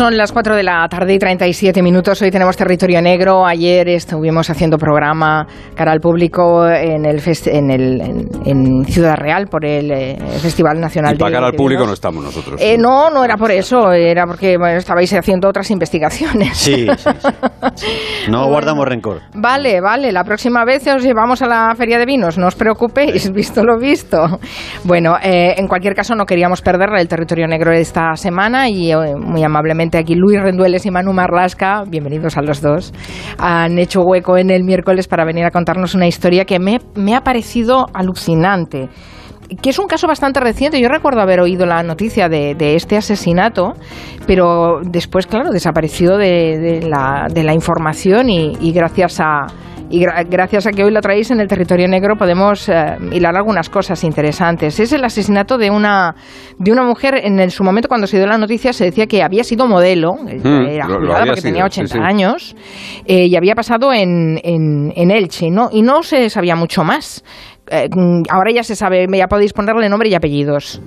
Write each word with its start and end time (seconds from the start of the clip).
Son 0.00 0.16
las 0.16 0.32
4 0.32 0.56
de 0.56 0.62
la 0.62 0.88
tarde 0.88 1.12
y 1.12 1.18
37 1.18 1.82
minutos. 1.82 2.22
Hoy 2.22 2.30
tenemos 2.30 2.56
territorio 2.56 3.02
negro. 3.02 3.44
Ayer 3.44 3.86
estuvimos 3.90 4.48
haciendo 4.48 4.78
programa 4.78 5.46
cara 5.74 5.92
al 5.92 6.00
público 6.00 6.66
en, 6.66 7.04
el 7.04 7.20
en, 7.44 7.70
el, 7.70 8.00
en, 8.46 8.84
Ciudad 8.86 9.16
Real 9.18 9.48
por 9.48 9.66
el 9.66 9.90
eh, 9.90 10.16
Festival 10.40 10.80
Nacional 10.80 11.16
y 11.16 11.18
para 11.18 11.32
cara 11.32 11.46
al 11.48 11.52
público 11.52 11.84
no 11.84 11.92
estamos 11.92 12.24
nosotros. 12.24 12.58
Eh, 12.62 12.78
no, 12.78 13.10
no 13.10 13.22
era 13.22 13.36
por 13.36 13.50
eso. 13.50 13.92
Era 13.92 14.24
porque 14.26 14.56
estabais 14.78 15.12
haciendo 15.12 15.50
otras 15.50 15.70
investigaciones. 15.70 16.56
Sí, 16.56 16.86
sí, 17.74 17.86
No 18.30 18.48
guardamos 18.48 18.88
rencor. 18.88 19.20
Vale, 19.34 19.82
vale. 19.82 20.12
La 20.12 20.24
próxima 20.24 20.64
vez 20.64 20.86
os 20.86 21.02
llevamos 21.02 21.42
a 21.42 21.46
la 21.46 21.74
Feria 21.76 21.98
de 21.98 22.06
Vinos. 22.06 22.38
No 22.38 22.46
os 22.46 22.54
preocupéis, 22.54 23.30
visto 23.32 23.62
lo 23.64 23.78
visto. 23.78 24.40
Bueno, 24.84 25.16
eh, 25.22 25.56
en 25.58 25.68
cualquier 25.68 25.94
caso 25.94 26.14
no 26.14 26.24
queríamos 26.24 26.62
perder 26.62 26.88
el 26.96 27.06
territorio 27.06 27.46
negro 27.46 27.70
esta 27.72 28.16
semana 28.16 28.66
y 28.70 28.94
muy 29.18 29.44
amablemente 29.44 29.89
aquí 29.98 30.14
Luis 30.14 30.40
Rendueles 30.40 30.86
y 30.86 30.90
Manu 30.90 31.12
Marlasca, 31.12 31.84
bienvenidos 31.86 32.36
a 32.36 32.42
los 32.42 32.60
dos, 32.60 32.92
han 33.38 33.78
hecho 33.78 34.02
hueco 34.02 34.36
en 34.36 34.50
el 34.50 34.64
miércoles 34.64 35.08
para 35.08 35.24
venir 35.24 35.44
a 35.44 35.50
contarnos 35.50 35.94
una 35.94 36.06
historia 36.06 36.44
que 36.44 36.58
me, 36.58 36.78
me 36.94 37.14
ha 37.14 37.22
parecido 37.22 37.86
alucinante 37.92 38.88
que 39.62 39.70
es 39.70 39.78
un 39.80 39.88
caso 39.88 40.06
bastante 40.06 40.38
reciente. 40.38 40.80
Yo 40.80 40.88
recuerdo 40.88 41.20
haber 41.20 41.40
oído 41.40 41.66
la 41.66 41.82
noticia 41.82 42.28
de, 42.28 42.54
este 42.76 42.96
asesinato, 42.96 43.72
pero 44.24 44.80
después, 44.84 45.26
claro, 45.26 45.50
desapareció 45.50 46.16
de, 46.18 46.86
la, 46.88 47.26
de 47.28 47.42
la, 47.42 47.52
información 47.52 48.30
y 48.30 48.72
gracias 48.72 49.18
a, 49.18 49.46
y 49.90 50.04
gracias 50.28 50.66
a 50.66 50.70
que 50.70 50.84
hoy 50.84 50.92
lo 50.92 51.00
traéis 51.00 51.30
en 51.32 51.40
el 51.40 51.48
territorio 51.48 51.88
negro 51.88 52.14
podemos 52.16 52.68
eh, 52.68 52.96
hilar 53.10 53.36
algunas 53.36 53.68
cosas 53.68 54.04
interesantes. 54.04 54.78
Es 54.78 54.92
el 54.92 55.04
asesinato 55.04 55.58
de 55.58 55.70
una, 55.70 56.14
de 56.58 56.70
una 56.70 56.84
mujer, 56.84 57.14
en 57.22 57.50
su 57.50 57.64
momento 57.64 57.88
cuando 57.88 58.06
se 58.06 58.16
dio 58.16 58.26
la 58.26 58.38
noticia 58.38 58.72
se 58.72 58.84
decía 58.84 59.06
que 59.06 59.22
había 59.22 59.42
sido 59.42 59.66
modelo, 59.66 60.14
mm, 60.14 60.66
era 60.68 60.86
jubilada 60.86 61.26
porque 61.26 61.42
tenía 61.42 61.64
80 61.64 61.98
años, 61.98 62.54
eh, 63.04 63.26
y 63.26 63.34
había 63.34 63.54
pasado 63.54 63.92
en, 63.92 64.38
en, 64.44 65.10
Elche, 65.10 65.50
¿no? 65.50 65.68
y 65.72 65.82
no 65.82 66.04
se 66.04 66.30
sabía 66.30 66.54
mucho 66.54 66.84
más. 66.84 67.24
Eh, 67.72 67.88
ahora 68.30 68.52
ya 68.52 68.62
se 68.62 68.76
sabe, 68.76 69.06
ya 69.12 69.26
podéis 69.26 69.52
ponerle 69.52 69.88
nombre 69.88 70.08
y 70.08 70.14
apellidos. 70.14 70.80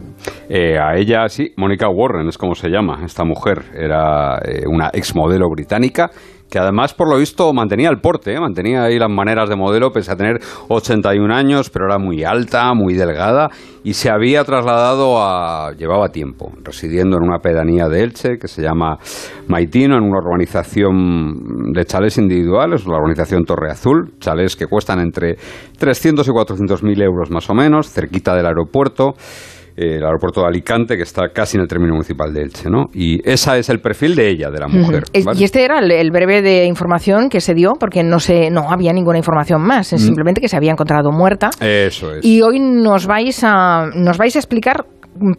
a 0.49 0.95
ella 0.95 1.27
sí, 1.27 1.53
Mónica 1.57 1.89
Warren 1.89 2.27
es 2.27 2.37
como 2.37 2.55
se 2.55 2.69
llama 2.69 3.01
esta 3.05 3.23
mujer. 3.23 3.63
Era 3.73 4.39
una 4.65 4.89
exmodelo 4.93 5.49
británica 5.49 6.09
que 6.53 6.59
además 6.59 6.93
por 6.93 7.09
lo 7.09 7.17
visto 7.17 7.51
mantenía 7.51 7.89
el 7.89 7.97
porte, 7.97 8.31
¿eh? 8.31 8.39
mantenía 8.39 8.83
ahí 8.83 8.99
las 8.99 9.09
maneras 9.09 9.49
de 9.49 9.55
modelo, 9.55 9.89
pese 9.91 10.11
a 10.11 10.15
tener 10.15 10.39
81 10.67 11.33
años, 11.33 11.71
pero 11.71 11.87
era 11.87 11.97
muy 11.97 12.23
alta, 12.23 12.71
muy 12.75 12.93
delgada, 12.93 13.49
y 13.83 13.95
se 13.95 14.11
había 14.11 14.43
trasladado 14.43 15.17
a, 15.19 15.71
llevaba 15.71 16.09
tiempo, 16.09 16.51
residiendo 16.63 17.17
en 17.17 17.23
una 17.23 17.39
pedanía 17.39 17.87
de 17.87 18.03
Elche, 18.03 18.37
que 18.37 18.47
se 18.47 18.61
llama 18.61 18.99
Maitino, 19.47 19.97
en 19.97 20.03
una 20.03 20.19
urbanización 20.19 21.71
de 21.73 21.85
chalés 21.85 22.19
individuales, 22.19 22.85
la 22.85 22.97
urbanización 22.97 23.45
Torre 23.45 23.71
Azul, 23.71 24.13
chalés 24.19 24.55
que 24.55 24.67
cuestan 24.67 24.99
entre 24.99 25.37
300 25.79 26.27
y 26.27 26.31
400 26.31 26.83
mil 26.83 27.01
euros 27.01 27.31
más 27.31 27.49
o 27.49 27.55
menos, 27.55 27.89
cerquita 27.89 28.35
del 28.35 28.45
aeropuerto. 28.45 29.15
Eh, 29.75 29.95
el 29.97 30.05
aeropuerto 30.05 30.41
de 30.41 30.47
Alicante, 30.47 30.95
que 30.95 31.01
está 31.01 31.29
casi 31.29 31.57
en 31.57 31.61
el 31.61 31.67
término 31.67 31.93
municipal 31.93 32.31
de 32.31 32.43
Elche, 32.43 32.69
¿no? 32.69 32.85
Y 32.93 33.19
ese 33.27 33.57
es 33.57 33.69
el 33.69 33.79
perfil 33.79 34.15
de 34.15 34.29
ella, 34.29 34.51
de 34.51 34.59
la 34.59 34.67
mujer. 34.67 35.03
Y 35.13 35.43
este 35.43 35.63
era 35.63 35.79
el, 35.79 36.11
breve 36.11 36.43
de 36.43 36.65
información 36.65 37.27
que 37.27 37.41
se 37.41 37.55
dio, 37.55 37.73
porque 37.79 38.03
no 38.03 38.19
se, 38.19 38.51
no 38.51 38.69
había 38.69 38.93
ninguna 38.93 39.17
información 39.17 39.63
más, 39.63 39.91
es 39.91 40.03
mm. 40.03 40.05
simplemente 40.05 40.41
que 40.41 40.47
se 40.47 40.55
había 40.57 40.71
encontrado 40.71 41.11
muerta. 41.11 41.49
Eso 41.59 42.13
es. 42.13 42.23
Y 42.23 42.41
hoy 42.43 42.59
nos 42.59 43.07
vais 43.07 43.43
a, 43.43 43.87
nos 43.95 44.19
vais 44.19 44.35
a 44.35 44.39
explicar 44.39 44.85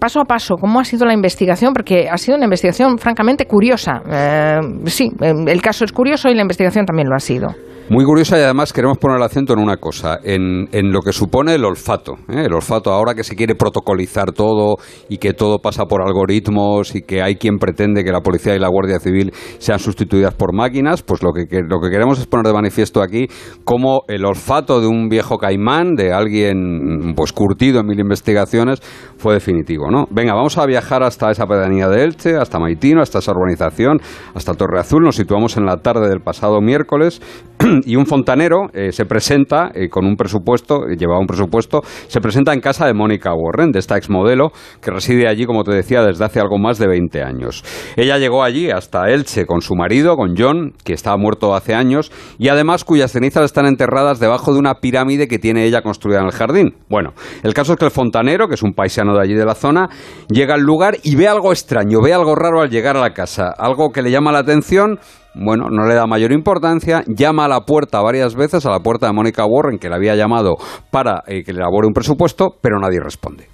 paso 0.00 0.20
a 0.20 0.24
paso 0.24 0.56
cómo 0.56 0.80
ha 0.80 0.84
sido 0.84 1.06
la 1.06 1.14
investigación, 1.14 1.72
porque 1.72 2.08
ha 2.08 2.16
sido 2.16 2.36
una 2.36 2.46
investigación 2.46 2.98
francamente 2.98 3.46
curiosa. 3.46 4.02
Eh, 4.10 4.58
sí, 4.86 5.12
el 5.20 5.62
caso 5.62 5.84
es 5.84 5.92
curioso 5.92 6.28
y 6.28 6.34
la 6.34 6.42
investigación 6.42 6.84
también 6.86 7.08
lo 7.08 7.14
ha 7.14 7.20
sido. 7.20 7.54
Muy 7.90 8.06
curiosa 8.06 8.38
y 8.38 8.40
además 8.40 8.72
queremos 8.72 8.96
poner 8.96 9.18
el 9.18 9.22
acento 9.22 9.52
en 9.52 9.58
una 9.58 9.76
cosa, 9.76 10.18
en, 10.24 10.68
en 10.72 10.90
lo 10.90 11.02
que 11.02 11.12
supone 11.12 11.54
el 11.54 11.66
olfato. 11.66 12.14
¿eh? 12.30 12.44
El 12.46 12.54
olfato 12.54 12.90
ahora 12.90 13.14
que 13.14 13.22
se 13.22 13.36
quiere 13.36 13.56
protocolizar 13.56 14.32
todo 14.32 14.76
y 15.10 15.18
que 15.18 15.34
todo 15.34 15.58
pasa 15.58 15.84
por 15.84 16.00
algoritmos 16.00 16.94
y 16.94 17.02
que 17.02 17.20
hay 17.20 17.36
quien 17.36 17.58
pretende 17.58 18.02
que 18.02 18.10
la 18.10 18.22
policía 18.22 18.56
y 18.56 18.58
la 18.58 18.68
Guardia 18.68 18.98
Civil 19.00 19.32
sean 19.58 19.78
sustituidas 19.80 20.34
por 20.34 20.54
máquinas, 20.54 21.02
pues 21.02 21.22
lo 21.22 21.32
que, 21.32 21.44
lo 21.60 21.78
que 21.78 21.90
queremos 21.90 22.18
es 22.18 22.26
poner 22.26 22.46
de 22.46 22.54
manifiesto 22.54 23.02
aquí 23.02 23.26
cómo 23.64 24.04
el 24.08 24.24
olfato 24.24 24.80
de 24.80 24.86
un 24.86 25.10
viejo 25.10 25.36
caimán, 25.36 25.94
de 25.94 26.10
alguien 26.14 27.12
pues 27.14 27.34
curtido 27.34 27.80
en 27.80 27.86
mil 27.86 28.00
investigaciones, 28.00 28.80
fue 29.18 29.34
definitivo. 29.34 29.90
¿no? 29.90 30.06
Venga, 30.10 30.32
vamos 30.32 30.56
a 30.56 30.64
viajar 30.64 31.02
hasta 31.02 31.30
esa 31.30 31.46
pedanía 31.46 31.88
de 31.88 32.02
Elche, 32.02 32.34
hasta 32.36 32.58
Maitino, 32.58 33.02
hasta 33.02 33.18
esa 33.18 33.32
urbanización, 33.32 33.98
hasta 34.34 34.54
Torre 34.54 34.80
Azul. 34.80 35.02
Nos 35.02 35.16
situamos 35.16 35.58
en 35.58 35.66
la 35.66 35.76
tarde 35.76 36.08
del 36.08 36.20
pasado 36.20 36.62
miércoles 36.62 37.20
y 37.84 37.96
un 37.96 38.06
fontanero 38.06 38.66
eh, 38.72 38.92
se 38.92 39.04
presenta 39.06 39.70
eh, 39.74 39.88
con 39.88 40.06
un 40.06 40.16
presupuesto, 40.16 40.88
eh, 40.88 40.96
llevaba 40.96 41.20
un 41.20 41.26
presupuesto, 41.26 41.82
se 42.08 42.20
presenta 42.20 42.52
en 42.52 42.60
casa 42.60 42.86
de 42.86 42.94
Mónica 42.94 43.32
Warren, 43.34 43.70
de 43.70 43.78
esta 43.78 43.96
exmodelo, 43.96 44.52
que 44.80 44.90
reside 44.90 45.28
allí, 45.28 45.46
como 45.46 45.64
te 45.64 45.72
decía, 45.72 46.02
desde 46.02 46.24
hace 46.24 46.40
algo 46.40 46.58
más 46.58 46.78
de 46.78 46.88
20 46.88 47.22
años. 47.22 47.64
Ella 47.96 48.18
llegó 48.18 48.42
allí 48.42 48.70
hasta 48.70 49.08
Elche 49.10 49.46
con 49.46 49.60
su 49.60 49.74
marido, 49.74 50.16
con 50.16 50.34
John, 50.36 50.72
que 50.84 50.92
estaba 50.92 51.16
muerto 51.16 51.54
hace 51.54 51.74
años, 51.74 52.10
y 52.38 52.48
además 52.48 52.84
cuyas 52.84 53.12
cenizas 53.12 53.44
están 53.44 53.66
enterradas 53.66 54.20
debajo 54.20 54.52
de 54.52 54.58
una 54.58 54.74
pirámide 54.74 55.28
que 55.28 55.38
tiene 55.38 55.64
ella 55.64 55.82
construida 55.82 56.20
en 56.20 56.26
el 56.26 56.32
jardín. 56.32 56.74
Bueno, 56.88 57.14
el 57.42 57.54
caso 57.54 57.72
es 57.72 57.78
que 57.78 57.84
el 57.84 57.90
fontanero, 57.90 58.48
que 58.48 58.54
es 58.54 58.62
un 58.62 58.72
paisano 58.72 59.14
de 59.14 59.22
allí 59.22 59.34
de 59.34 59.46
la 59.46 59.54
zona, 59.54 59.88
llega 60.28 60.54
al 60.54 60.62
lugar 60.62 60.96
y 61.02 61.16
ve 61.16 61.28
algo 61.28 61.52
extraño, 61.52 62.00
ve 62.02 62.12
algo 62.12 62.34
raro 62.34 62.60
al 62.60 62.70
llegar 62.70 62.96
a 62.96 63.00
la 63.00 63.12
casa, 63.12 63.54
algo 63.56 63.90
que 63.90 64.02
le 64.02 64.10
llama 64.10 64.32
la 64.32 64.40
atención 64.40 64.98
bueno, 65.34 65.68
no 65.70 65.86
le 65.86 65.94
da 65.94 66.06
mayor 66.06 66.32
importancia, 66.32 67.02
llama 67.06 67.46
a 67.46 67.48
la 67.48 67.60
puerta 67.60 68.00
varias 68.00 68.34
veces, 68.34 68.64
a 68.66 68.70
la 68.70 68.80
puerta 68.80 69.06
de 69.06 69.12
Mónica 69.12 69.44
Warren, 69.44 69.78
que 69.78 69.88
le 69.88 69.96
había 69.96 70.14
llamado 70.14 70.56
para 70.90 71.22
eh, 71.26 71.42
que 71.44 71.52
le 71.52 71.58
elabore 71.58 71.86
un 71.86 71.92
presupuesto, 71.92 72.56
pero 72.60 72.78
nadie 72.78 73.00
responde. 73.00 73.48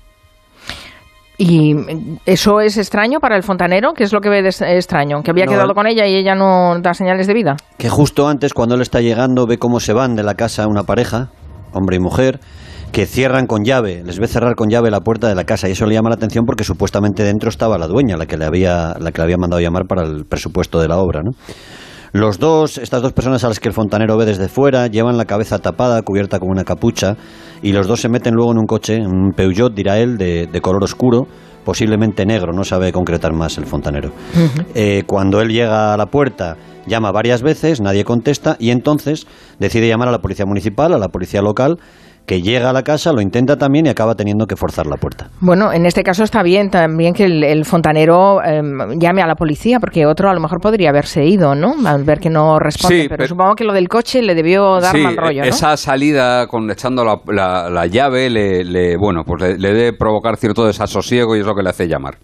¿Y 1.43 1.75
eso 2.27 2.61
es 2.61 2.77
extraño 2.77 3.19
para 3.19 3.35
el 3.35 3.43
fontanero? 3.43 3.95
¿Qué 3.95 4.05
es 4.05 4.13
lo 4.13 4.21
que 4.21 4.29
ve 4.29 4.43
de 4.43 4.51
extraño? 4.51 5.23
¿Que 5.23 5.31
había 5.31 5.47
quedado 5.47 5.73
con 5.73 5.87
ella 5.87 6.07
y 6.07 6.15
ella 6.15 6.35
no 6.35 6.79
da 6.83 6.93
señales 6.93 7.27
de 7.27 7.33
vida? 7.33 7.57
Que 7.79 7.89
justo 7.89 8.29
antes, 8.29 8.53
cuando 8.53 8.75
él 8.75 8.83
está 8.83 9.01
llegando, 9.01 9.47
ve 9.47 9.57
cómo 9.57 9.81
se 9.81 9.95
van 9.95 10.17
de 10.17 10.23
la 10.23 10.35
casa 10.35 10.69
una 10.69 10.83
pareja, 10.83 11.31
hombre 11.73 11.97
y 11.97 11.99
mujer, 11.99 12.41
que 12.93 13.07
cierran 13.07 13.47
con 13.47 13.65
llave, 13.65 14.03
les 14.05 14.19
ve 14.19 14.27
cerrar 14.27 14.55
con 14.55 14.69
llave 14.69 14.91
la 14.91 15.01
puerta 15.01 15.29
de 15.29 15.35
la 15.35 15.45
casa 15.45 15.69
y 15.69 15.73
eso 15.73 15.87
le 15.87 15.95
llama 15.95 16.11
la 16.11 16.17
atención 16.17 16.45
porque 16.45 16.65
supuestamente 16.65 17.23
dentro 17.23 17.49
estaba 17.49 17.79
la 17.79 17.87
dueña, 17.87 18.17
la 18.17 18.27
que 18.27 18.37
le 18.37 18.45
había, 18.45 18.95
la 18.99 19.13
que 19.13 19.19
le 19.19 19.25
había 19.25 19.37
mandado 19.37 19.61
llamar 19.61 19.87
para 19.87 20.03
el 20.03 20.25
presupuesto 20.25 20.81
de 20.81 20.89
la 20.89 20.99
obra, 20.99 21.23
¿no? 21.23 21.31
Los 22.13 22.41
dos, 22.41 22.79
estas 22.79 23.03
dos 23.03 23.13
personas 23.13 23.45
a 23.45 23.49
las 23.49 23.61
que 23.61 23.69
el 23.69 23.75
fontanero 23.75 24.17
ve 24.17 24.25
desde 24.25 24.49
fuera, 24.49 24.89
llevan 24.89 25.17
la 25.17 25.27
cabeza 25.27 25.61
tapada, 25.61 26.03
cubierta 26.03 26.41
con 26.41 26.51
una 26.51 26.65
capucha, 26.65 27.17
y 27.63 27.73
los 27.73 27.87
dos 27.87 28.01
se 28.01 28.09
meten 28.09 28.35
luego 28.35 28.51
en 28.51 28.59
un 28.59 28.67
coche, 28.67 28.97
en 28.97 29.07
un 29.07 29.31
Peugeot, 29.31 29.73
dirá 29.73 29.99
él, 29.99 30.19
de, 30.19 30.61
color 30.61 30.83
oscuro, 30.83 31.29
posiblemente 31.65 32.27
negro, 32.27 32.53
no 32.53 32.65
sabe 32.65 32.91
concretar 32.91 33.33
más 33.33 33.59
el 33.59 33.67
fontanero. 33.67 34.11
Eh, 34.75 35.05
cuando 35.07 35.41
él 35.41 35.51
llega 35.51 35.95
a 35.95 35.97
la 35.97 36.07
puerta, 36.07 36.57
llama 36.87 37.13
varias 37.13 37.43
veces, 37.43 37.81
nadie 37.81 38.03
contesta, 38.03 38.57
y 38.59 38.71
entonces 38.71 39.29
decide 39.61 39.87
llamar 39.87 40.09
a 40.09 40.13
la 40.13 40.19
policía 40.19 40.47
municipal, 40.47 40.93
a 40.93 40.99
la 40.99 41.09
policía 41.11 41.43
local, 41.43 41.79
que 42.31 42.43
llega 42.43 42.71
a 42.71 42.73
la 42.73 42.85
casa, 42.85 43.13
lo 43.13 43.21
intenta 43.21 43.57
también 43.57 43.87
y 43.87 43.89
acaba 43.89 44.15
teniendo 44.15 44.47
que 44.47 44.55
forzar 44.55 44.87
la 44.87 44.95
puerta. 44.95 45.31
Bueno, 45.41 45.73
en 45.73 45.85
este 45.85 46.05
caso 46.05 46.23
está 46.23 46.45
bien 46.45 46.71
también 46.71 47.13
que 47.13 47.25
el, 47.25 47.65
fontanero 47.65 48.41
em, 48.41 49.01
llame 49.01 49.21
a 49.21 49.27
la 49.27 49.35
policía, 49.35 49.81
porque 49.81 50.07
otro 50.07 50.31
a 50.31 50.35
lo 50.35 50.39
mejor 50.39 50.61
podría 50.61 50.91
haberse 50.91 51.25
ido, 51.25 51.57
¿no? 51.57 51.75
Al 51.85 52.05
ver 52.05 52.21
que 52.21 52.31
no 52.31 52.61
responde. 52.61 53.09
pero, 53.09 53.27
supongo 53.27 53.57
que 53.57 53.65
lo 53.65 53.73
del 53.73 53.89
coche 53.89 54.23
le 54.23 54.37
debió 54.37 54.79
dar 54.79 54.97
mal 54.97 55.17
rollo, 55.17 55.41
¿no? 55.41 55.49
esa 55.49 55.77
salida 55.77 56.47
con 56.47 56.71
echando 56.71 57.05
la, 57.05 57.87
llave 57.87 58.31
le, 58.31 58.97
bueno, 58.97 59.25
pues 59.27 59.43
le, 59.43 59.59
le 59.59 59.73
debe 59.73 59.93
provocar 59.93 60.37
cierto 60.37 60.65
desasosiego 60.65 61.35
y 61.35 61.41
es 61.41 61.47
lo 61.47 61.57
que 61.57 61.65
le 61.65 61.71
hace 61.71 61.89
llamar 61.89 62.15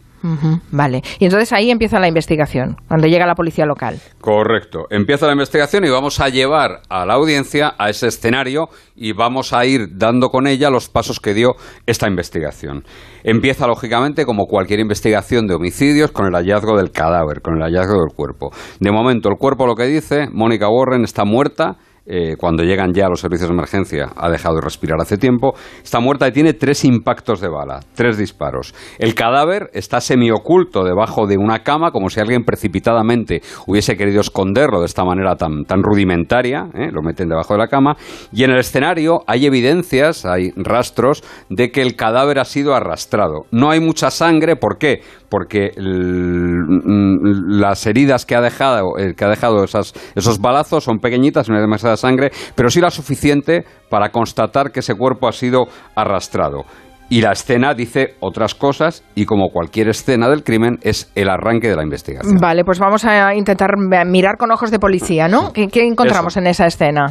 vale. 0.71 1.03
Y 1.19 1.25
entonces 1.25 1.53
ahí 1.53 1.71
empieza 1.71 1.99
la 1.99 2.09
investigación, 2.09 2.77
cuando 2.89 3.07
llega 3.07 3.27
la 3.27 3.35
policía 3.35 3.67
local. 3.67 3.99
Correcto. 4.21 4.87
Empieza 4.91 5.27
la 5.27 5.33
investigación 5.33 5.85
y 5.85 5.91
vamos 5.91 6.21
a 6.21 6.29
llevar 6.29 6.81
a 6.89 7.07
la 7.07 7.15
audiencia 7.15 7.75
a 7.79 7.91
ese 7.91 8.09
escenario 8.09 8.69
y 8.95 9.13
vamos 9.13 9.53
a 9.53 9.65
ir 9.67 9.97
dando 9.97 10.29
con 10.29 10.47
ella 10.47 10.71
los 10.71 10.89
pasos 10.89 11.21
que 11.21 11.35
dio 11.35 11.55
esta 11.87 12.09
investigación. 12.09 12.85
Empieza, 13.23 13.67
lógicamente, 13.67 14.25
como 14.25 14.47
cualquier 14.47 14.81
investigación 14.81 15.47
de 15.47 15.55
homicidios, 15.55 16.13
con 16.13 16.27
el 16.27 16.35
hallazgo 16.35 16.77
del 16.77 16.91
cadáver, 16.91 17.41
con 17.43 17.57
el 17.57 17.63
hallazgo 17.63 18.01
del 18.01 18.15
cuerpo. 18.15 18.51
De 18.81 18.93
momento, 18.93 19.29
el 19.29 19.37
cuerpo 19.37 19.67
lo 19.67 19.75
que 19.75 19.85
dice, 19.85 20.29
Mónica 20.33 20.69
Warren 20.69 21.05
está 21.05 21.25
muerta 21.25 21.77
eh, 22.07 22.37
cuando 22.39 22.63
llegan 22.63 22.93
ya 22.93 23.09
los 23.09 23.21
servicios 23.21 23.49
de 23.49 23.55
emergencia, 23.55 24.13
ha 24.15 24.31
dejado 24.31 24.57
de 24.57 24.61
respirar 24.61 25.01
hace 25.01 25.19
tiempo. 25.19 25.55
Está 25.83 26.01
muerta 26.01 26.29
y 26.29 26.33
tiene 26.33 26.53
tres 26.53 26.85
impactos 26.85 27.41
de 27.41 27.49
bala, 27.49 27.81
tres 27.95 28.17
disparos. 28.17 28.75
El 28.99 29.15
cadáver 29.15 29.71
está 29.73 30.01
semioculto 30.01 30.85
debajo 30.85 31.27
de 31.27 31.37
una 31.37 31.61
cama, 31.61 31.91
como 31.91 32.09
si 32.09 32.21
alguien 32.21 32.45
precipitadamente 32.45 33.43
hubiese 33.67 33.97
querido 33.97 34.21
esconderlo 34.21 34.81
de 34.81 34.87
esta 34.87 35.05
manera 35.05 35.37
tan, 35.37 35.65
tan 35.65 35.83
rudimentaria, 35.83 36.69
¿eh? 36.75 36.91
lo 36.93 37.03
meten 37.03 37.29
debajo 37.29 37.55
de 37.55 37.59
la 37.59 37.69
cama. 37.69 37.97
Y 38.33 38.45
en 38.45 38.51
el 38.51 38.59
escenario 38.59 39.21
hay 39.27 39.47
evidencias, 39.47 40.25
hay 40.25 40.51
rastros 40.57 41.25
de 41.51 41.71
que 41.71 41.83
el 41.83 41.97
cadáver 41.97 42.39
ha 42.39 42.45
sido 42.45 42.75
arrastrado. 42.75 43.47
No 43.51 43.71
hay 43.71 43.81
mucha 43.81 44.11
sangre, 44.11 44.57
¿por 44.57 44.79
qué? 44.79 45.01
Porque 45.29 45.71
las 45.77 47.87
heridas 47.87 48.25
que 48.25 48.37
ha 48.37 48.41
dejado, 48.41 48.97
eh, 48.99 49.15
que 49.17 49.25
ha 49.25 49.29
dejado 49.29 49.65
esas, 49.65 49.93
esos 50.15 50.41
balazos 50.41 50.85
son 50.85 50.99
pequeñitas, 50.99 51.49
no 51.49 51.57
hay 51.57 51.63
demasiada 51.63 51.96
sangre, 51.97 52.31
pero 52.55 52.71
sí 52.71 52.81
la 52.81 52.91
suficiente 52.91 53.65
para 53.89 54.11
constatar 54.11 54.73
que 54.73 54.81
ese 54.81 54.95
cuerpo 54.95 55.29
ha 55.29 55.33
sido 55.33 55.67
arrastrado. 55.95 56.65
Y 57.09 57.21
la 57.21 57.33
escena 57.33 57.73
dice 57.73 58.17
otras 58.19 58.55
cosas 58.55 59.05
y 59.15 59.27
como 59.27 59.51
cualquier 59.51 59.89
escena 59.89 60.29
del 60.29 60.43
crimen 60.43 60.79
es 60.83 61.11
el 61.15 61.29
arranque 61.29 61.69
de 61.69 61.77
la 61.77 61.85
investigación. 61.85 62.37
Vale, 62.41 62.65
pues 62.65 62.81
vamos 62.81 63.05
a 63.05 63.33
intentar 63.35 63.77
mirar 64.07 64.37
con 64.37 64.51
ojos 64.51 64.73
de 64.73 64.81
policía, 64.81 65.29
¿no? 65.29 65.53
¿Qué, 65.53 65.69
encontramos 65.75 66.37
en 66.37 66.49
esa 66.49 66.67
escena? 66.67 67.07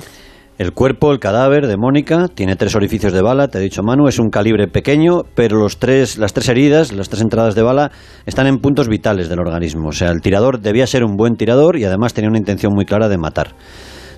El 0.57 0.73
cuerpo, 0.73 1.11
el 1.11 1.19
cadáver 1.19 1.67
de 1.67 1.75
Mónica, 1.77 2.27
tiene 2.33 2.55
tres 2.55 2.75
orificios 2.75 3.11
de 3.13 3.21
bala, 3.21 3.49
te 3.49 3.57
he 3.57 3.61
dicho 3.61 3.83
Manu, 3.83 4.07
es 4.07 4.19
un 4.19 4.29
calibre 4.29 4.67
pequeño, 4.67 5.23
pero 5.33 5.57
los 5.57 5.79
tres, 5.79 6.17
las 6.17 6.33
tres 6.33 6.47
heridas, 6.47 6.93
las 6.93 7.09
tres 7.09 7.21
entradas 7.21 7.55
de 7.55 7.61
bala, 7.61 7.91
están 8.25 8.47
en 8.47 8.59
puntos 8.59 8.87
vitales 8.87 9.27
del 9.27 9.39
organismo. 9.39 9.89
O 9.89 9.91
sea, 9.91 10.11
el 10.11 10.21
tirador 10.21 10.59
debía 10.59 10.87
ser 10.87 11.03
un 11.03 11.15
buen 11.17 11.35
tirador 11.35 11.77
y 11.77 11.83
además 11.83 12.13
tenía 12.13 12.29
una 12.29 12.39
intención 12.39 12.73
muy 12.73 12.85
clara 12.85 13.09
de 13.09 13.17
matar 13.17 13.53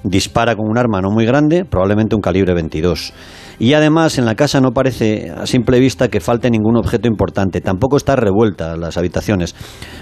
dispara 0.04 0.56
con 0.56 0.70
un 0.70 0.78
arma 0.78 1.02
no 1.02 1.10
muy 1.10 1.26
grande, 1.26 1.66
probablemente 1.66 2.16
un 2.16 2.22
calibre 2.22 2.54
22. 2.54 3.14
Y 3.60 3.74
además 3.74 4.18
en 4.18 4.26
la 4.26 4.36
casa 4.36 4.62
no 4.62 4.72
parece 4.72 5.32
a 5.32 5.48
simple 5.48 5.80
vista 5.80 6.10
que 6.10 6.20
falte 6.20 6.50
ningún 6.52 6.78
objeto 6.78 7.08
importante. 7.08 7.62
Tampoco 7.62 7.98
está 7.98 8.16
revuelta 8.16 8.78
las 8.78 8.98
habitaciones, 8.98 9.56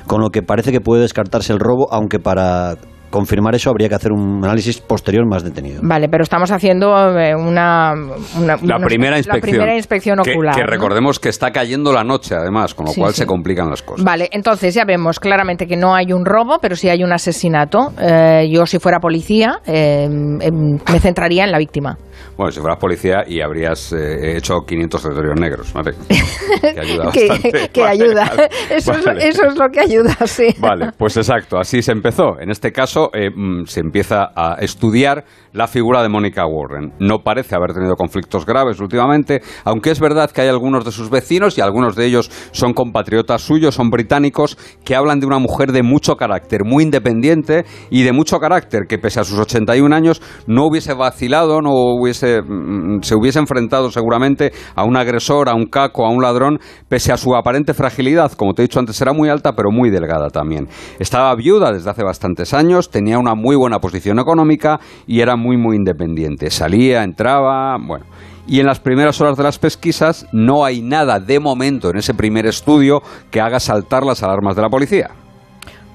con 0.07 0.21
lo 0.21 0.29
que 0.29 0.41
parece 0.41 0.71
que 0.71 0.81
puede 0.81 1.03
descartarse 1.03 1.53
el 1.53 1.59
robo, 1.59 1.87
aunque 1.91 2.19
para 2.19 2.75
confirmar 3.15 3.55
eso 3.55 3.69
habría 3.69 3.87
que 3.87 3.95
hacer 3.95 4.11
un 4.11 4.43
análisis 4.43 4.81
posterior 4.81 5.25
más 5.25 5.41
detenido. 5.41 5.79
Vale, 5.81 6.09
pero 6.09 6.23
estamos 6.23 6.51
haciendo 6.51 7.17
eh, 7.17 7.33
una, 7.33 7.93
la, 8.41 8.77
primera 8.79 9.17
inspección, 9.17 10.19
ocular. 10.19 10.53
Que, 10.53 10.63
recordemos 10.63 11.17
que 11.17 11.29
está 11.29 11.51
cayendo 11.51 11.93
la 11.93 12.03
noche, 12.03 12.35
además, 12.35 12.73
con 12.73 12.87
lo 12.87 12.93
cual 12.93 13.13
se 13.13 13.25
complican 13.25 13.69
las 13.69 13.81
cosas. 13.83 14.03
Vale, 14.03 14.27
entonces 14.33 14.75
ya 14.75 14.83
vemos 14.83 15.21
claramente 15.21 15.65
que 15.65 15.77
no 15.77 15.95
hay 15.95 16.11
un 16.11 16.25
robo, 16.25 16.59
pero 16.61 16.75
sí 16.75 16.89
hay 16.89 17.05
un 17.05 17.13
asesinato. 17.13 17.93
Eh, 18.01 18.49
yo, 18.51 18.65
si 18.65 18.79
fuera 18.79 18.99
policía, 18.99 19.59
eh, 19.65 20.03
em, 20.03 20.77
me 20.91 20.99
centraría 20.99 21.45
en 21.45 21.51
la 21.53 21.57
víctima. 21.57 21.97
Bueno, 22.37 22.51
si 22.51 22.59
fueras 22.59 22.77
policía 22.79 23.23
y 23.27 23.41
habrías 23.41 23.93
hecho 23.93 24.61
500 24.65 25.01
territorios 25.01 25.39
negros, 25.39 25.73
¿vale? 25.73 25.93
Que 26.61 26.79
ayuda 26.79 27.05
bastante. 27.05 27.69
que, 27.71 27.83
ayuda. 27.83 28.25
Eso, 28.69 28.91
eso, 28.93 29.11
es, 29.11 29.57
lo 29.57 29.69
que 29.69 29.79
ayuda, 29.79 30.15
sí. 30.25 30.55
Vale, 30.59 30.91
pues 30.97 31.15
exacto, 31.17 31.57
así 31.57 31.81
se 31.81 31.91
empezó. 31.91 32.39
En 32.39 32.49
este 32.49 32.71
caso, 32.71 33.09
eh, 33.13 33.29
mm, 33.29 33.65
se 33.65 33.79
empieza 33.79 34.31
a 34.35 34.55
estudiar 34.59 35.25
la 35.53 35.67
figura 35.67 36.01
de 36.01 36.09
Mónica 36.09 36.45
Warren. 36.45 36.93
No 36.99 37.19
parece 37.19 37.55
haber 37.55 37.73
tenido 37.73 37.95
conflictos 37.95 38.45
graves 38.45 38.79
últimamente, 38.79 39.41
aunque 39.63 39.91
es 39.91 39.99
verdad 39.99 40.31
que 40.31 40.41
hay 40.41 40.49
algunos 40.49 40.83
de 40.83 40.91
sus 40.91 41.09
vecinos 41.09 41.57
y 41.57 41.61
algunos 41.61 41.95
de 41.95 42.05
ellos 42.05 42.29
son 42.51 42.73
compatriotas 42.73 43.41
suyos, 43.41 43.75
son 43.75 43.89
británicos, 43.89 44.57
que 44.83 44.95
hablan 44.95 45.19
de 45.19 45.27
una 45.27 45.39
mujer 45.39 45.71
de 45.71 45.83
mucho 45.83 46.15
carácter, 46.15 46.65
muy 46.65 46.83
independiente 46.83 47.65
y 47.89 48.03
de 48.03 48.11
mucho 48.11 48.39
carácter, 48.39 48.83
que 48.87 48.97
pese 48.97 49.19
a 49.19 49.23
sus 49.23 49.39
81 49.39 49.95
años 49.95 50.21
no 50.47 50.65
hubiese 50.65 50.93
vacilado, 50.93 51.61
no 51.61 51.71
hubiese, 51.71 52.04
mm, 52.13 53.01
se 53.01 53.15
hubiese 53.15 53.39
enfrentado 53.39 53.91
seguramente 53.91 54.51
a 54.75 54.83
un 54.83 54.97
agresor, 54.97 55.49
a 55.49 55.55
un 55.55 55.65
caco, 55.65 56.05
a 56.05 56.09
un 56.09 56.21
ladrón, 56.21 56.59
pese 56.87 57.11
a 57.11 57.17
su 57.17 57.35
aparente 57.35 57.73
fragilidad, 57.73 58.31
como 58.33 58.53
te 58.53 58.61
he 58.61 58.65
dicho 58.65 58.79
antes, 58.79 58.99
era 59.01 59.13
muy 59.13 59.29
alta 59.29 59.53
pero 59.53 59.71
muy 59.71 59.89
delgada 59.89 60.29
también. 60.29 60.67
Estaba 60.99 61.33
viuda 61.35 61.71
desde 61.71 61.89
hace 61.89 62.03
bastantes 62.03 62.53
años, 62.53 62.89
tenía 62.89 63.17
una 63.19 63.35
muy 63.35 63.55
buena 63.55 63.79
posición 63.79 64.19
económica 64.19 64.79
y 65.07 65.21
era 65.21 65.35
muy, 65.35 65.57
muy 65.57 65.75
independiente. 65.77 66.49
Salía, 66.49 67.03
entraba, 67.03 67.77
bueno. 67.77 68.05
Y 68.47 68.59
en 68.59 68.67
las 68.67 68.79
primeras 68.79 69.19
horas 69.21 69.37
de 69.37 69.43
las 69.43 69.57
pesquisas 69.57 70.27
no 70.31 70.65
hay 70.65 70.81
nada 70.81 71.19
de 71.19 71.39
momento 71.39 71.89
en 71.89 71.97
ese 71.97 72.13
primer 72.13 72.45
estudio 72.45 73.01
que 73.31 73.41
haga 73.41 73.59
saltar 73.59 74.03
las 74.03 74.21
alarmas 74.21 74.55
de 74.55 74.61
la 74.61 74.69
policía. 74.69 75.09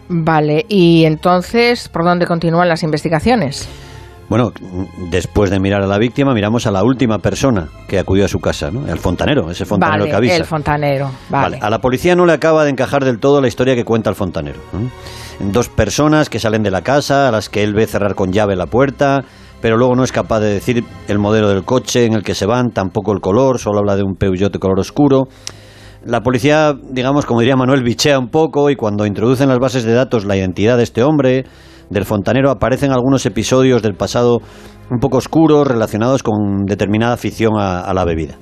Vale, 0.08 0.64
y 0.68 1.04
entonces, 1.04 1.88
¿por 1.88 2.02
dónde 2.02 2.26
continúan 2.26 2.68
las 2.68 2.82
investigaciones? 2.82 3.68
Bueno, 4.30 4.52
después 5.10 5.50
de 5.50 5.60
mirar 5.60 5.82
a 5.82 5.86
la 5.86 5.98
víctima, 5.98 6.32
miramos 6.32 6.66
a 6.66 6.70
la 6.70 6.82
última 6.82 7.18
persona 7.18 7.68
que 7.86 7.98
acudió 7.98 8.24
a 8.24 8.28
su 8.28 8.38
casa, 8.38 8.70
¿no? 8.70 8.86
El 8.86 8.98
fontanero, 8.98 9.50
ese 9.50 9.66
fontanero 9.66 10.06
que 10.06 10.14
avisa. 10.14 10.36
El 10.36 10.44
fontanero, 10.46 11.10
vale. 11.28 11.58
A 11.60 11.68
la 11.68 11.80
policía 11.80 12.16
no 12.16 12.24
le 12.24 12.32
acaba 12.32 12.64
de 12.64 12.70
encajar 12.70 13.04
del 13.04 13.18
todo 13.18 13.42
la 13.42 13.48
historia 13.48 13.74
que 13.74 13.84
cuenta 13.84 14.08
el 14.08 14.16
fontanero 14.16 14.60
dos 15.40 15.68
personas 15.68 16.28
que 16.28 16.38
salen 16.38 16.62
de 16.62 16.70
la 16.70 16.82
casa, 16.82 17.28
a 17.28 17.32
las 17.32 17.48
que 17.48 17.62
él 17.62 17.72
ve 17.74 17.86
cerrar 17.86 18.14
con 18.14 18.32
llave 18.32 18.56
la 18.56 18.66
puerta, 18.66 19.24
pero 19.60 19.76
luego 19.76 19.94
no 19.96 20.04
es 20.04 20.12
capaz 20.12 20.40
de 20.40 20.52
decir 20.52 20.84
el 21.08 21.18
modelo 21.18 21.48
del 21.48 21.64
coche 21.64 22.04
en 22.04 22.12
el 22.12 22.22
que 22.22 22.34
se 22.34 22.46
van, 22.46 22.70
tampoco 22.70 23.12
el 23.12 23.20
color, 23.20 23.58
solo 23.58 23.78
habla 23.78 23.96
de 23.96 24.02
un 24.02 24.14
Peugeot 24.14 24.52
de 24.52 24.58
color 24.58 24.78
oscuro. 24.78 25.24
La 26.04 26.20
policía, 26.22 26.74
digamos, 26.90 27.26
como 27.26 27.40
diría 27.40 27.56
Manuel, 27.56 27.82
bichea 27.82 28.18
un 28.18 28.28
poco 28.28 28.70
y 28.70 28.76
cuando 28.76 29.06
introducen 29.06 29.48
las 29.48 29.58
bases 29.58 29.84
de 29.84 29.92
datos 29.92 30.24
la 30.24 30.36
identidad 30.36 30.76
de 30.76 30.82
este 30.82 31.02
hombre, 31.02 31.44
del 31.90 32.04
fontanero, 32.04 32.50
aparecen 32.50 32.92
algunos 32.92 33.26
episodios 33.26 33.82
del 33.82 33.94
pasado 33.94 34.38
un 34.90 34.98
poco 34.98 35.18
oscuros 35.18 35.66
relacionados 35.66 36.22
con 36.22 36.64
determinada 36.64 37.14
afición 37.14 37.52
a, 37.58 37.92
la 37.92 38.04
bebida. 38.04 38.36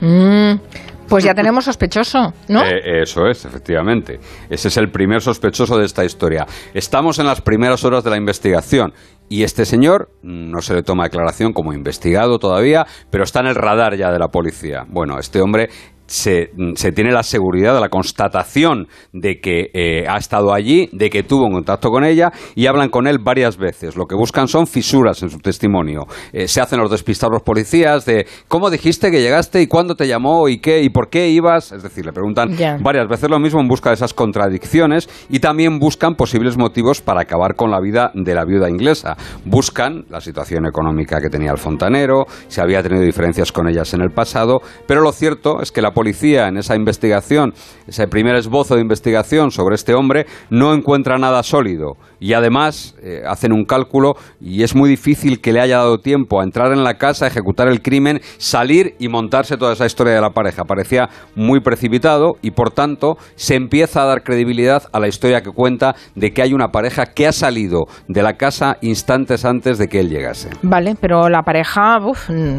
Mm. 0.00 0.60
Pues 1.08 1.24
ya 1.24 1.34
tenemos 1.34 1.64
sospechoso, 1.64 2.32
¿no? 2.48 2.62
Eh, 2.62 3.02
eso 3.02 3.26
es, 3.26 3.44
efectivamente. 3.44 4.20
Ese 4.48 4.68
es 4.68 4.76
el 4.76 4.90
primer 4.92 5.20
sospechoso 5.20 5.76
de 5.76 5.84
esta 5.84 6.04
historia. 6.04 6.46
Estamos 6.72 7.18
en 7.18 7.26
las 7.26 7.40
primeras 7.40 7.84
horas 7.84 8.04
de 8.04 8.10
la 8.10 8.16
investigación 8.16 8.92
y 9.28 9.42
este 9.42 9.64
señor 9.64 10.10
no 10.22 10.60
se 10.60 10.74
le 10.74 10.84
toma 10.84 11.04
declaración 11.04 11.52
como 11.52 11.72
investigado 11.72 12.38
todavía, 12.38 12.86
pero 13.10 13.24
está 13.24 13.40
en 13.40 13.48
el 13.48 13.56
radar 13.56 13.96
ya 13.96 14.12
de 14.12 14.20
la 14.20 14.28
policía. 14.28 14.84
Bueno, 14.88 15.18
este 15.18 15.40
hombre 15.40 15.68
se, 16.10 16.50
tiene 16.92 17.12
la 17.12 17.22
seguridad 17.22 17.72
de 17.72 17.80
la 17.80 17.88
constatación 17.88 18.88
de 19.12 19.40
que 19.40 19.70
eh, 19.72 20.06
ha 20.08 20.16
estado 20.16 20.52
allí, 20.52 20.88
de 20.92 21.08
que 21.08 21.22
tuvo 21.22 21.46
un 21.46 21.52
contacto 21.52 21.90
con 21.90 22.04
ella 22.04 22.32
y 22.56 22.66
hablan 22.66 22.88
con 22.88 23.06
él 23.06 23.18
varias 23.22 23.56
veces. 23.56 23.96
Lo 23.96 24.06
que 24.06 24.16
buscan 24.16 24.48
son 24.48 24.66
fisuras 24.66 25.22
en 25.22 25.30
su 25.30 25.38
testimonio. 25.38 26.06
Eh, 26.32 26.48
se 26.48 26.60
hacen 26.60 26.80
los 26.80 26.90
despistados 26.90 27.32
los 27.32 27.42
policías 27.42 28.04
de 28.06 28.26
cómo 28.48 28.70
dijiste 28.70 29.12
que 29.12 29.22
llegaste 29.22 29.62
y 29.62 29.68
cuándo 29.68 29.94
te 29.94 30.08
llamó 30.08 30.48
y 30.48 30.58
qué 30.58 30.82
y 30.82 30.90
por 30.90 31.10
qué 31.10 31.28
ibas. 31.28 31.70
Es 31.70 31.84
decir, 31.84 32.04
le 32.04 32.12
preguntan 32.12 32.56
varias 32.82 33.06
veces 33.08 33.30
lo 33.30 33.38
mismo 33.38 33.60
en 33.60 33.68
busca 33.68 33.90
de 33.90 33.94
esas 33.94 34.12
contradicciones 34.12 35.08
y 35.28 35.38
también 35.38 35.78
buscan 35.78 36.16
posibles 36.16 36.58
motivos 36.58 37.00
para 37.00 37.20
acabar 37.20 37.54
con 37.54 37.70
la 37.70 37.80
vida 37.80 38.10
de 38.14 38.34
la 38.34 38.44
viuda 38.44 38.68
inglesa. 38.68 39.16
Buscan 39.44 40.06
la 40.10 40.20
situación 40.20 40.66
económica 40.66 41.20
que 41.20 41.28
tenía 41.28 41.52
el 41.52 41.58
fontanero, 41.58 42.26
si 42.48 42.60
había 42.60 42.82
tenido 42.82 43.04
diferencias 43.04 43.52
con 43.52 43.68
ellas 43.68 43.94
en 43.94 44.00
el 44.00 44.10
pasado, 44.10 44.60
pero 44.88 45.02
lo 45.02 45.12
cierto 45.12 45.62
es 45.62 45.70
que 45.70 45.80
la 45.80 45.92
policía 46.00 46.48
en 46.48 46.56
esa 46.56 46.76
investigación, 46.76 47.52
ese 47.86 48.08
primer 48.08 48.34
esbozo 48.34 48.74
de 48.74 48.80
investigación 48.80 49.50
sobre 49.50 49.74
este 49.74 49.92
hombre, 49.92 50.24
no 50.48 50.72
encuentra 50.72 51.18
nada 51.18 51.42
sólido. 51.42 51.98
Y 52.18 52.32
además 52.32 52.96
eh, 53.02 53.20
hacen 53.26 53.52
un 53.52 53.66
cálculo 53.66 54.14
y 54.40 54.62
es 54.62 54.74
muy 54.74 54.88
difícil 54.88 55.42
que 55.42 55.52
le 55.52 55.60
haya 55.60 55.76
dado 55.76 55.98
tiempo 55.98 56.40
a 56.40 56.44
entrar 56.44 56.72
en 56.72 56.84
la 56.84 56.94
casa, 56.94 57.26
ejecutar 57.26 57.68
el 57.68 57.82
crimen, 57.82 58.20
salir 58.38 58.94
y 58.98 59.08
montarse 59.08 59.58
toda 59.58 59.74
esa 59.74 59.84
historia 59.84 60.14
de 60.14 60.22
la 60.22 60.30
pareja. 60.30 60.64
Parecía 60.64 61.10
muy 61.34 61.60
precipitado 61.60 62.36
y 62.40 62.52
por 62.52 62.70
tanto 62.70 63.18
se 63.34 63.56
empieza 63.56 64.02
a 64.02 64.06
dar 64.06 64.22
credibilidad 64.22 64.84
a 64.94 65.00
la 65.00 65.08
historia 65.08 65.42
que 65.42 65.50
cuenta 65.50 65.94
de 66.14 66.32
que 66.32 66.40
hay 66.40 66.54
una 66.54 66.68
pareja 66.68 67.04
que 67.14 67.26
ha 67.26 67.32
salido 67.32 67.80
de 68.08 68.22
la 68.22 68.38
casa 68.38 68.78
instantes 68.80 69.44
antes 69.44 69.76
de 69.76 69.88
que 69.88 70.00
él 70.00 70.08
llegase. 70.08 70.48
Vale, 70.62 70.94
pero 70.98 71.28
la 71.28 71.42
pareja 71.42 71.98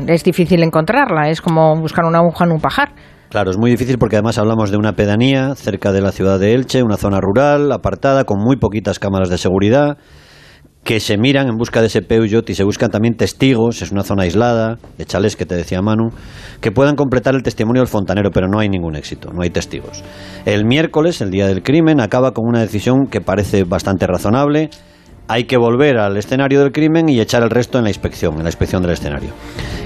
es 0.08 0.24
difícil 0.24 0.62
encontrarla, 0.62 1.30
es 1.30 1.42
como 1.42 1.76
buscar 1.76 2.06
una 2.06 2.20
aguja 2.20 2.46
en 2.46 2.52
un 2.52 2.60
pajar. 2.60 2.94
Claro, 3.32 3.50
es 3.50 3.58
muy 3.58 3.72
difícil 3.72 3.98
porque 3.98 4.18
además 4.18 4.38
hablamos 4.38 4.72
de 4.72 4.78
una 4.78 4.92
pedanía 4.92 5.56
cerca 5.56 5.94
de 5.94 6.02
la 6.02 6.12
ciudad 6.12 6.38
de 6.38 6.54
Elche, 6.54 6.84
una 6.84 6.98
zona 6.98 7.22
rural, 7.22 7.72
apartada, 7.72 8.26
con 8.26 8.44
muy 8.44 8.58
poquitas 8.58 9.00
cámaras 9.00 9.30
de 9.30 9.38
seguridad, 9.38 9.98
que 10.84 11.00
se 11.00 11.18
miran 11.18 11.48
en 11.48 11.56
busca 11.56 11.80
de 11.80 11.88
ese 11.88 12.02
Peugeot 12.02 12.50
y 12.50 12.56
se 12.56 12.66
buscan 12.66 12.92
también 12.92 13.16
testigos, 13.16 13.82
es 13.82 13.94
una 13.94 14.04
zona 14.04 14.24
aislada, 14.24 14.80
de 14.98 15.06
chales 15.06 15.38
que 15.38 15.46
te 15.46 15.56
decía 15.56 15.82
Manu, 15.82 16.10
que 16.60 16.74
puedan 16.74 16.98
completar 16.98 17.34
el 17.34 17.42
testimonio 17.42 17.82
del 17.82 17.88
fontanero, 17.88 18.32
pero 18.32 18.50
no 18.50 18.60
hay 18.60 18.68
ningún 18.68 18.98
éxito, 18.98 19.32
no 19.32 19.44
hay 19.44 19.50
testigos. 19.50 20.04
El 20.46 20.66
miércoles, 20.66 21.22
el 21.22 21.32
día 21.32 21.48
del 21.48 21.64
crimen, 21.64 22.02
acaba 22.02 22.34
con 22.34 22.46
una 22.50 22.60
decisión 22.60 23.08
que 23.08 23.22
parece 23.22 23.64
bastante 23.64 24.08
razonable, 24.08 24.72
hay 25.30 25.46
que 25.46 25.56
volver 25.56 26.00
al 26.00 26.18
escenario 26.18 26.60
del 26.60 26.74
crimen 26.74 27.08
y 27.08 27.22
echar 27.22 27.44
el 27.44 27.50
resto 27.50 27.78
en 27.78 27.86
la 27.86 27.92
inspección, 27.92 28.34
en 28.34 28.44
la 28.44 28.50
inspección 28.50 28.82
del 28.82 28.92
escenario. 28.92 29.30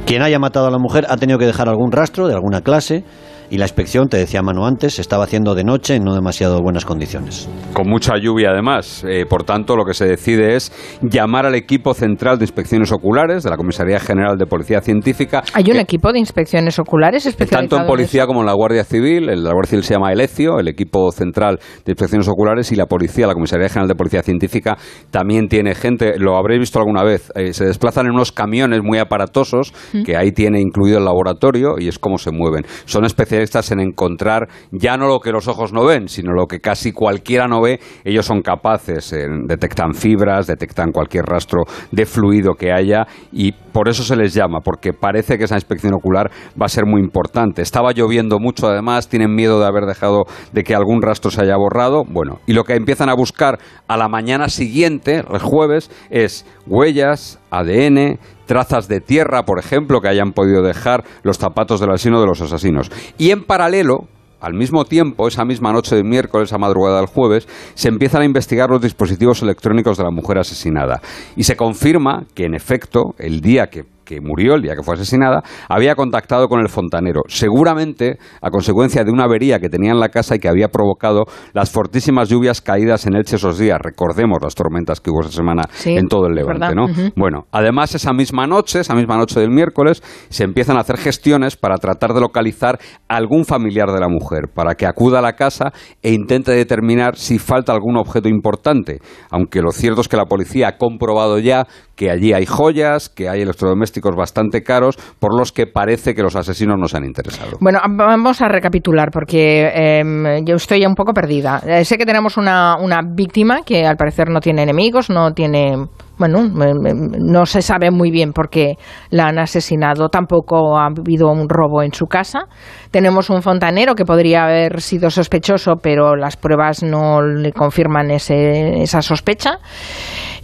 Quien 0.07 0.23
haya 0.23 0.39
matado 0.39 0.65
a 0.65 0.71
la 0.71 0.79
mujer 0.79 1.05
ha 1.09 1.17
tenido 1.17 1.37
que 1.37 1.45
dejar 1.45 1.69
algún 1.69 1.91
rastro 1.91 2.27
de 2.27 2.33
alguna 2.33 2.61
clase, 2.61 3.03
y 3.49 3.57
la 3.57 3.65
inspección, 3.65 4.07
te 4.07 4.17
decía 4.17 4.41
Manu 4.41 4.65
antes, 4.65 4.95
se 4.95 5.01
estaba 5.01 5.23
haciendo 5.23 5.55
de 5.55 5.63
noche 5.63 5.95
en 5.95 6.03
no 6.03 6.13
demasiado 6.13 6.59
buenas 6.61 6.85
condiciones. 6.85 7.47
Con 7.73 7.87
mucha 7.87 8.13
lluvia 8.17 8.49
además. 8.51 9.05
Eh, 9.07 9.25
por 9.25 9.43
tanto, 9.43 9.75
lo 9.75 9.85
que 9.85 9.93
se 9.93 10.05
decide 10.05 10.55
es 10.55 10.71
llamar 11.01 11.45
al 11.45 11.55
equipo 11.55 11.93
central 11.93 12.37
de 12.37 12.45
inspecciones 12.45 12.91
oculares 12.91 13.43
de 13.43 13.49
la 13.49 13.57
Comisaría 13.57 13.99
General 13.99 14.37
de 14.37 14.45
Policía 14.45 14.81
Científica. 14.81 15.43
¿Hay 15.53 15.69
un 15.69 15.77
equipo 15.77 16.11
de 16.11 16.19
inspecciones 16.19 16.79
oculares 16.79 17.25
especializado 17.25 17.69
Tanto 17.69 17.81
en 17.81 17.87
policía 17.87 18.25
como 18.25 18.41
en 18.41 18.47
la 18.47 18.53
Guardia 18.53 18.83
Civil. 18.83 19.29
El, 19.29 19.43
la 19.43 19.51
Guardia 19.51 19.69
Civil 19.69 19.83
se 19.83 19.93
llama 19.93 20.11
ELECIO, 20.11 20.59
el 20.59 20.67
equipo 20.67 21.11
central 21.11 21.59
de 21.85 21.91
inspecciones 21.91 22.27
oculares, 22.27 22.71
y 22.71 22.75
la 22.75 22.87
policía, 22.87 23.27
la 23.27 23.33
Comisaría 23.33 23.69
General 23.69 23.87
de 23.87 23.95
Policía 23.95 24.23
Científica, 24.23 24.77
también 25.11 25.47
tiene 25.47 25.75
gente, 25.75 26.17
lo 26.17 26.37
habréis 26.37 26.59
visto 26.59 26.79
alguna 26.79 27.03
vez, 27.03 27.31
eh, 27.35 27.53
se 27.53 27.65
desplazan 27.65 28.07
en 28.07 28.13
unos 28.13 28.31
camiones 28.31 28.81
muy 28.83 28.97
aparatosos, 28.97 29.73
que 30.05 30.17
ahí 30.17 30.31
tiene 30.31 30.59
incluido 30.59 30.97
el 30.97 31.05
laboratorio, 31.05 31.75
y 31.77 31.87
es 31.87 31.99
como 31.99 32.17
se 32.17 32.31
mueven. 32.31 32.65
Son 32.85 33.05
especialistas 33.05 33.34
en 33.71 33.79
encontrar 33.79 34.47
ya 34.71 34.97
no 34.97 35.07
lo 35.07 35.19
que 35.19 35.31
los 35.31 35.47
ojos 35.47 35.73
no 35.73 35.85
ven, 35.85 36.07
sino 36.07 36.33
lo 36.33 36.47
que 36.47 36.59
casi 36.59 36.91
cualquiera 36.91 37.47
no 37.47 37.61
ve, 37.61 37.79
ellos 38.03 38.25
son 38.25 38.41
capaces, 38.41 39.11
eh, 39.13 39.27
detectan 39.47 39.93
fibras, 39.93 40.47
detectan 40.47 40.91
cualquier 40.91 41.25
rastro 41.25 41.63
de 41.91 42.05
fluido 42.05 42.53
que 42.53 42.71
haya 42.71 43.07
y 43.31 43.51
por 43.51 43.89
eso 43.89 44.03
se 44.03 44.15
les 44.15 44.33
llama, 44.33 44.59
porque 44.63 44.93
parece 44.93 45.37
que 45.37 45.45
esa 45.45 45.55
inspección 45.55 45.93
ocular 45.93 46.31
va 46.59 46.65
a 46.65 46.69
ser 46.69 46.85
muy 46.85 47.01
importante. 47.01 47.61
Estaba 47.61 47.91
lloviendo 47.91 48.39
mucho 48.39 48.67
además, 48.67 49.09
tienen 49.09 49.35
miedo 49.35 49.59
de 49.59 49.67
haber 49.67 49.85
dejado 49.85 50.23
de 50.53 50.63
que 50.63 50.75
algún 50.75 51.01
rastro 51.01 51.29
se 51.29 51.41
haya 51.41 51.57
borrado. 51.57 52.03
Bueno, 52.05 52.39
y 52.47 52.53
lo 52.53 52.63
que 52.63 52.75
empiezan 52.75 53.09
a 53.09 53.15
buscar 53.15 53.59
a 53.87 53.97
la 53.97 54.07
mañana 54.07 54.47
siguiente, 54.49 55.23
el 55.29 55.39
jueves, 55.39 55.91
es 56.09 56.45
huellas, 56.67 57.39
ADN, 57.59 58.19
trazas 58.45 58.87
de 58.87 59.01
tierra, 59.01 59.43
por 59.43 59.59
ejemplo, 59.59 60.01
que 60.01 60.07
hayan 60.07 60.31
podido 60.31 60.61
dejar 60.61 61.03
los 61.23 61.37
zapatos 61.37 61.79
del 61.79 61.91
asesino 61.91 62.21
de 62.21 62.27
los 62.27 62.41
asesinos. 62.41 62.91
Y 63.17 63.31
en 63.31 63.43
paralelo, 63.43 64.07
al 64.39 64.53
mismo 64.53 64.85
tiempo, 64.85 65.27
esa 65.27 65.45
misma 65.45 65.73
noche 65.73 65.95
de 65.95 66.03
miércoles 66.03 66.53
a 66.53 66.57
madrugada 66.57 66.97
del 66.97 67.07
jueves, 67.07 67.47
se 67.73 67.87
empiezan 67.87 68.21
a 68.21 68.25
investigar 68.25 68.69
los 68.69 68.81
dispositivos 68.81 69.41
electrónicos 69.41 69.97
de 69.97 70.03
la 70.03 70.11
mujer 70.11 70.37
asesinada. 70.37 71.01
Y 71.35 71.43
se 71.43 71.55
confirma 71.55 72.25
que, 72.35 72.45
en 72.45 72.53
efecto, 72.53 73.15
el 73.17 73.41
día 73.41 73.67
que 73.67 73.94
que 74.05 74.21
murió 74.21 74.55
el 74.55 74.61
día 74.61 74.75
que 74.75 74.83
fue 74.83 74.93
asesinada, 74.93 75.43
había 75.67 75.95
contactado 75.95 76.47
con 76.47 76.61
el 76.61 76.69
fontanero, 76.69 77.23
seguramente 77.27 78.17
a 78.41 78.49
consecuencia 78.49 79.03
de 79.03 79.11
una 79.11 79.25
avería 79.25 79.59
que 79.59 79.69
tenía 79.69 79.91
en 79.91 79.99
la 79.99 80.09
casa 80.09 80.35
y 80.35 80.39
que 80.39 80.47
había 80.47 80.69
provocado 80.69 81.25
las 81.53 81.71
fortísimas 81.71 82.29
lluvias 82.29 82.61
caídas 82.61 83.05
en 83.07 83.15
Elche 83.15 83.35
esos 83.35 83.57
días. 83.57 83.79
Recordemos 83.81 84.37
las 84.41 84.55
tormentas 84.55 85.01
que 85.01 85.09
hubo 85.09 85.21
esa 85.21 85.31
semana 85.31 85.63
Sí, 85.73 85.95
en 85.95 86.07
todo 86.07 86.27
el 86.27 86.35
Levante. 86.35 86.75
¿no? 86.75 86.87
Bueno, 87.15 87.47
además 87.51 87.95
esa 87.95 88.13
misma 88.13 88.45
noche, 88.45 88.81
esa 88.81 88.93
misma 88.93 89.17
noche 89.17 89.39
del 89.39 89.49
miércoles, 89.49 90.01
se 90.29 90.43
empiezan 90.43 90.77
a 90.77 90.81
hacer 90.81 90.97
gestiones 90.97 91.55
para 91.55 91.77
tratar 91.77 92.13
de 92.13 92.21
localizar 92.21 92.79
a 93.07 93.15
algún 93.15 93.45
familiar 93.45 93.91
de 93.91 93.99
la 93.99 94.07
mujer, 94.07 94.49
para 94.53 94.75
que 94.75 94.85
acuda 94.85 95.19
a 95.19 95.21
la 95.21 95.33
casa 95.33 95.73
e 96.01 96.13
intente 96.13 96.51
determinar 96.51 97.15
si 97.17 97.39
falta 97.39 97.73
algún 97.73 97.97
objeto 97.97 98.29
importante. 98.29 98.99
Aunque 99.31 99.61
lo 99.61 99.71
cierto 99.71 100.01
es 100.01 100.07
que 100.07 100.17
la 100.17 100.25
policía 100.25 100.67
ha 100.67 100.77
comprobado 100.77 101.39
ya 101.39 101.67
que 101.95 102.11
allí 102.11 102.33
hay 102.33 102.45
joyas, 102.45 103.09
que 103.09 103.29
hay 103.29 103.41
electrodomésticos 103.41 103.94
bastante 104.15 104.63
caros, 104.63 104.97
por 105.19 105.37
los 105.37 105.51
que 105.51 105.67
parece 105.67 106.13
que 106.13 106.21
los 106.21 106.35
asesinos 106.35 106.77
no 106.79 106.87
se 106.87 106.97
han 106.97 107.05
interesado. 107.05 107.57
Bueno, 107.59 107.79
vamos 107.89 108.41
a 108.41 108.47
recapitular 108.47 109.09
porque 109.11 109.71
em, 109.73 110.45
yo 110.45 110.55
estoy 110.55 110.81
ya 110.81 110.87
un 110.87 110.95
poco 110.95 111.13
perdida. 111.13 111.61
Eh, 111.65 111.85
sé 111.85 111.97
que 111.97 112.05
tenemos 112.05 112.37
una, 112.37 112.77
una 112.79 113.01
víctima 113.01 113.61
que 113.65 113.85
al 113.85 113.97
parecer 113.97 114.29
no 114.29 114.39
tiene 114.39 114.63
enemigos, 114.63 115.09
no 115.09 115.33
tiene... 115.33 115.87
Bueno, 116.17 116.43
no 116.49 117.45
se 117.45 117.61
sabe 117.61 117.91
muy 117.91 118.09
bien 118.11 118.31
por 118.31 118.49
qué 118.49 118.77
la 119.09 119.27
han 119.27 119.37
asesinado. 119.39 120.07
Tampoco 120.09 120.77
ha 120.77 120.85
habido 120.87 121.29
un 121.29 121.49
robo 121.49 121.81
en 121.83 121.93
su 121.93 122.05
casa. 122.05 122.47
Tenemos 122.91 123.29
un 123.29 123.41
fontanero 123.41 123.95
que 123.95 124.05
podría 124.05 124.45
haber 124.45 124.81
sido 124.81 125.09
sospechoso, 125.09 125.73
pero 125.81 126.15
las 126.15 126.37
pruebas 126.37 126.83
no 126.83 127.21
le 127.21 127.51
confirman 127.51 128.11
ese- 128.11 128.81
esa 128.81 129.01
sospecha. 129.01 129.59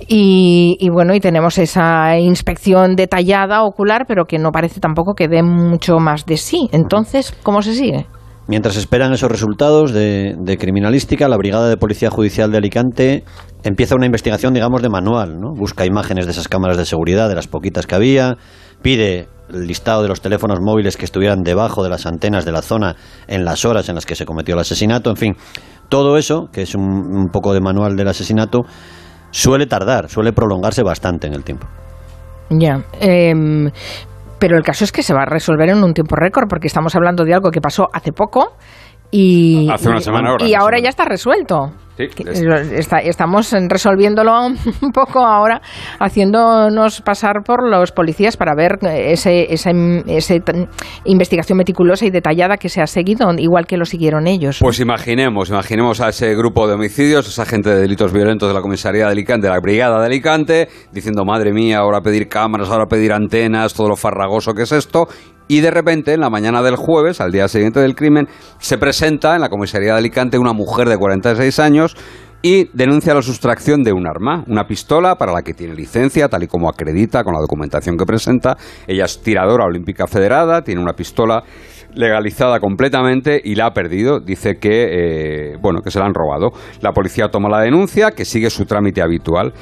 Y, 0.07 0.77
y 0.79 0.89
bueno, 0.89 1.13
y 1.13 1.19
tenemos 1.19 1.57
esa 1.57 2.17
inspección 2.17 2.95
detallada 2.95 3.63
ocular, 3.63 4.05
pero 4.07 4.25
que 4.25 4.39
no 4.39 4.51
parece 4.51 4.79
tampoco 4.79 5.13
que 5.13 5.27
dé 5.27 5.43
mucho 5.43 5.99
más 5.99 6.25
de 6.25 6.37
sí. 6.37 6.69
Entonces, 6.71 7.33
¿cómo 7.43 7.61
se 7.61 7.73
sigue? 7.73 8.07
Mientras 8.47 8.75
esperan 8.75 9.13
esos 9.13 9.31
resultados 9.31 9.93
de, 9.93 10.35
de 10.37 10.57
criminalística, 10.57 11.27
la 11.27 11.37
Brigada 11.37 11.69
de 11.69 11.77
Policía 11.77 12.09
Judicial 12.09 12.51
de 12.51 12.57
Alicante 12.57 13.23
empieza 13.63 13.95
una 13.95 14.05
investigación, 14.05 14.53
digamos, 14.53 14.81
de 14.81 14.89
manual. 14.89 15.39
¿no? 15.39 15.53
Busca 15.53 15.85
imágenes 15.85 16.25
de 16.25 16.31
esas 16.31 16.47
cámaras 16.47 16.77
de 16.77 16.85
seguridad, 16.85 17.29
de 17.29 17.35
las 17.35 17.47
poquitas 17.47 17.85
que 17.87 17.95
había, 17.95 18.37
pide 18.81 19.27
el 19.53 19.67
listado 19.67 20.01
de 20.01 20.07
los 20.07 20.21
teléfonos 20.21 20.59
móviles 20.61 20.97
que 20.97 21.05
estuvieran 21.05 21.43
debajo 21.43 21.83
de 21.83 21.89
las 21.89 22.05
antenas 22.05 22.45
de 22.45 22.51
la 22.51 22.61
zona 22.61 22.95
en 23.27 23.45
las 23.45 23.65
horas 23.65 23.89
en 23.89 23.95
las 23.95 24.05
que 24.05 24.15
se 24.15 24.25
cometió 24.25 24.55
el 24.55 24.61
asesinato, 24.61 25.09
en 25.09 25.17
fin, 25.17 25.35
todo 25.89 26.17
eso, 26.17 26.47
que 26.53 26.61
es 26.61 26.73
un, 26.73 26.83
un 26.83 27.27
poco 27.27 27.53
de 27.53 27.59
manual 27.59 27.95
del 27.97 28.07
asesinato, 28.07 28.61
suele 29.31 29.65
tardar, 29.65 30.09
suele 30.09 30.31
prolongarse 30.31 30.83
bastante 30.83 31.27
en 31.27 31.33
el 31.33 31.43
tiempo. 31.43 31.67
Ya. 32.49 32.83
em, 32.99 33.69
pero 34.41 34.57
el 34.57 34.63
caso 34.63 34.83
es 34.83 34.91
que 34.91 35.03
se 35.03 35.13
va 35.13 35.21
a 35.21 35.25
resolver 35.25 35.69
en 35.69 35.83
un 35.83 35.93
tiempo 35.93 36.15
récord, 36.15 36.47
porque 36.49 36.65
estamos 36.65 36.95
hablando 36.95 37.23
de 37.25 37.35
algo 37.35 37.51
que 37.51 37.61
pasó 37.61 37.89
hace 37.93 38.11
poco 38.11 38.57
y, 39.11 39.69
Hace 39.69 39.89
una 39.89 39.99
y- 39.99 40.01
semana 40.01 40.29
ahora, 40.31 40.45
y 40.47 40.53
ahora 40.55 40.79
ya 40.79 40.89
está 40.89 41.05
resuelto. 41.05 41.71
Sí, 41.97 42.07
está- 42.73 42.99
estamos 42.99 43.53
resolviéndolo 43.69 44.31
un 44.81 44.91
poco 44.91 45.19
ahora, 45.19 45.61
haciéndonos 45.99 47.01
pasar 47.01 47.43
por 47.45 47.69
los 47.69 47.91
policías 47.91 48.37
para 48.37 48.55
ver 48.55 48.79
ese, 48.83 49.53
esa 49.53 49.71
ese 50.07 50.41
investigación 51.05 51.57
meticulosa 51.57 52.05
y 52.05 52.09
detallada 52.09 52.57
que 52.57 52.69
se 52.69 52.81
ha 52.81 52.87
seguido, 52.87 53.29
igual 53.37 53.67
que 53.67 53.77
lo 53.77 53.85
siguieron 53.85 54.25
ellos. 54.27 54.59
Pues 54.61 54.79
imaginemos, 54.79 55.49
imaginemos 55.49 56.01
a 56.01 56.09
ese 56.09 56.33
grupo 56.35 56.67
de 56.67 56.73
homicidios, 56.73 57.27
esa 57.27 57.45
gente 57.45 57.69
de 57.69 57.81
delitos 57.81 58.11
violentos 58.13 58.47
de 58.49 58.55
la 58.55 58.61
comisaría 58.61 59.05
de 59.05 59.11
Alicante, 59.11 59.47
de 59.47 59.53
la 59.53 59.59
brigada 59.59 59.99
de 59.99 60.05
Alicante, 60.05 60.69
diciendo, 60.91 61.23
madre 61.25 61.51
mía, 61.53 61.79
ahora 61.79 62.01
pedir 62.01 62.27
cámaras, 62.27 62.69
ahora 62.69 62.85
pedir 62.87 63.13
antenas, 63.13 63.73
todo 63.73 63.89
lo 63.89 63.95
farragoso 63.95 64.53
que 64.53 64.63
es 64.63 64.71
esto. 64.71 65.07
Y 65.51 65.59
de 65.59 65.69
repente, 65.69 66.13
en 66.13 66.21
la 66.21 66.29
mañana 66.29 66.61
del 66.61 66.77
jueves, 66.77 67.19
al 67.19 67.33
día 67.33 67.49
siguiente 67.49 67.81
del 67.81 67.93
crimen, 67.93 68.29
se 68.59 68.77
presenta 68.77 69.35
en 69.35 69.41
la 69.41 69.49
comisaría 69.49 69.91
de 69.91 69.97
Alicante 69.97 70.37
una 70.37 70.53
mujer 70.53 70.87
de 70.87 70.95
46 70.95 71.59
años 71.59 71.97
y 72.41 72.69
denuncia 72.71 73.13
la 73.13 73.21
sustracción 73.21 73.83
de 73.83 73.91
un 73.91 74.07
arma, 74.07 74.45
una 74.47 74.65
pistola 74.65 75.15
para 75.15 75.33
la 75.33 75.41
que 75.41 75.53
tiene 75.53 75.75
licencia, 75.75 76.29
tal 76.29 76.43
y 76.43 76.47
como 76.47 76.69
acredita 76.69 77.25
con 77.25 77.33
la 77.33 77.41
documentación 77.41 77.97
que 77.97 78.05
presenta. 78.05 78.55
Ella 78.87 79.03
es 79.03 79.21
tiradora 79.21 79.65
olímpica 79.65 80.07
federada, 80.07 80.61
tiene 80.61 80.81
una 80.81 80.93
pistola 80.93 81.43
legalizada 81.93 82.59
completamente 82.59 83.41
y 83.43 83.55
la 83.55 83.67
ha 83.67 83.73
perdido. 83.73 84.19
Dice 84.19 84.57
que, 84.59 85.53
eh, 85.53 85.57
bueno, 85.61 85.81
que 85.81 85.91
se 85.91 85.99
la 85.99 86.05
han 86.05 86.13
robado. 86.13 86.51
La 86.81 86.91
policía 86.91 87.29
toma 87.29 87.49
la 87.49 87.59
denuncia, 87.59 88.11
que 88.11 88.25
sigue 88.25 88.49
su 88.49 88.65
trámite 88.65 89.01
habitual. 89.01 89.53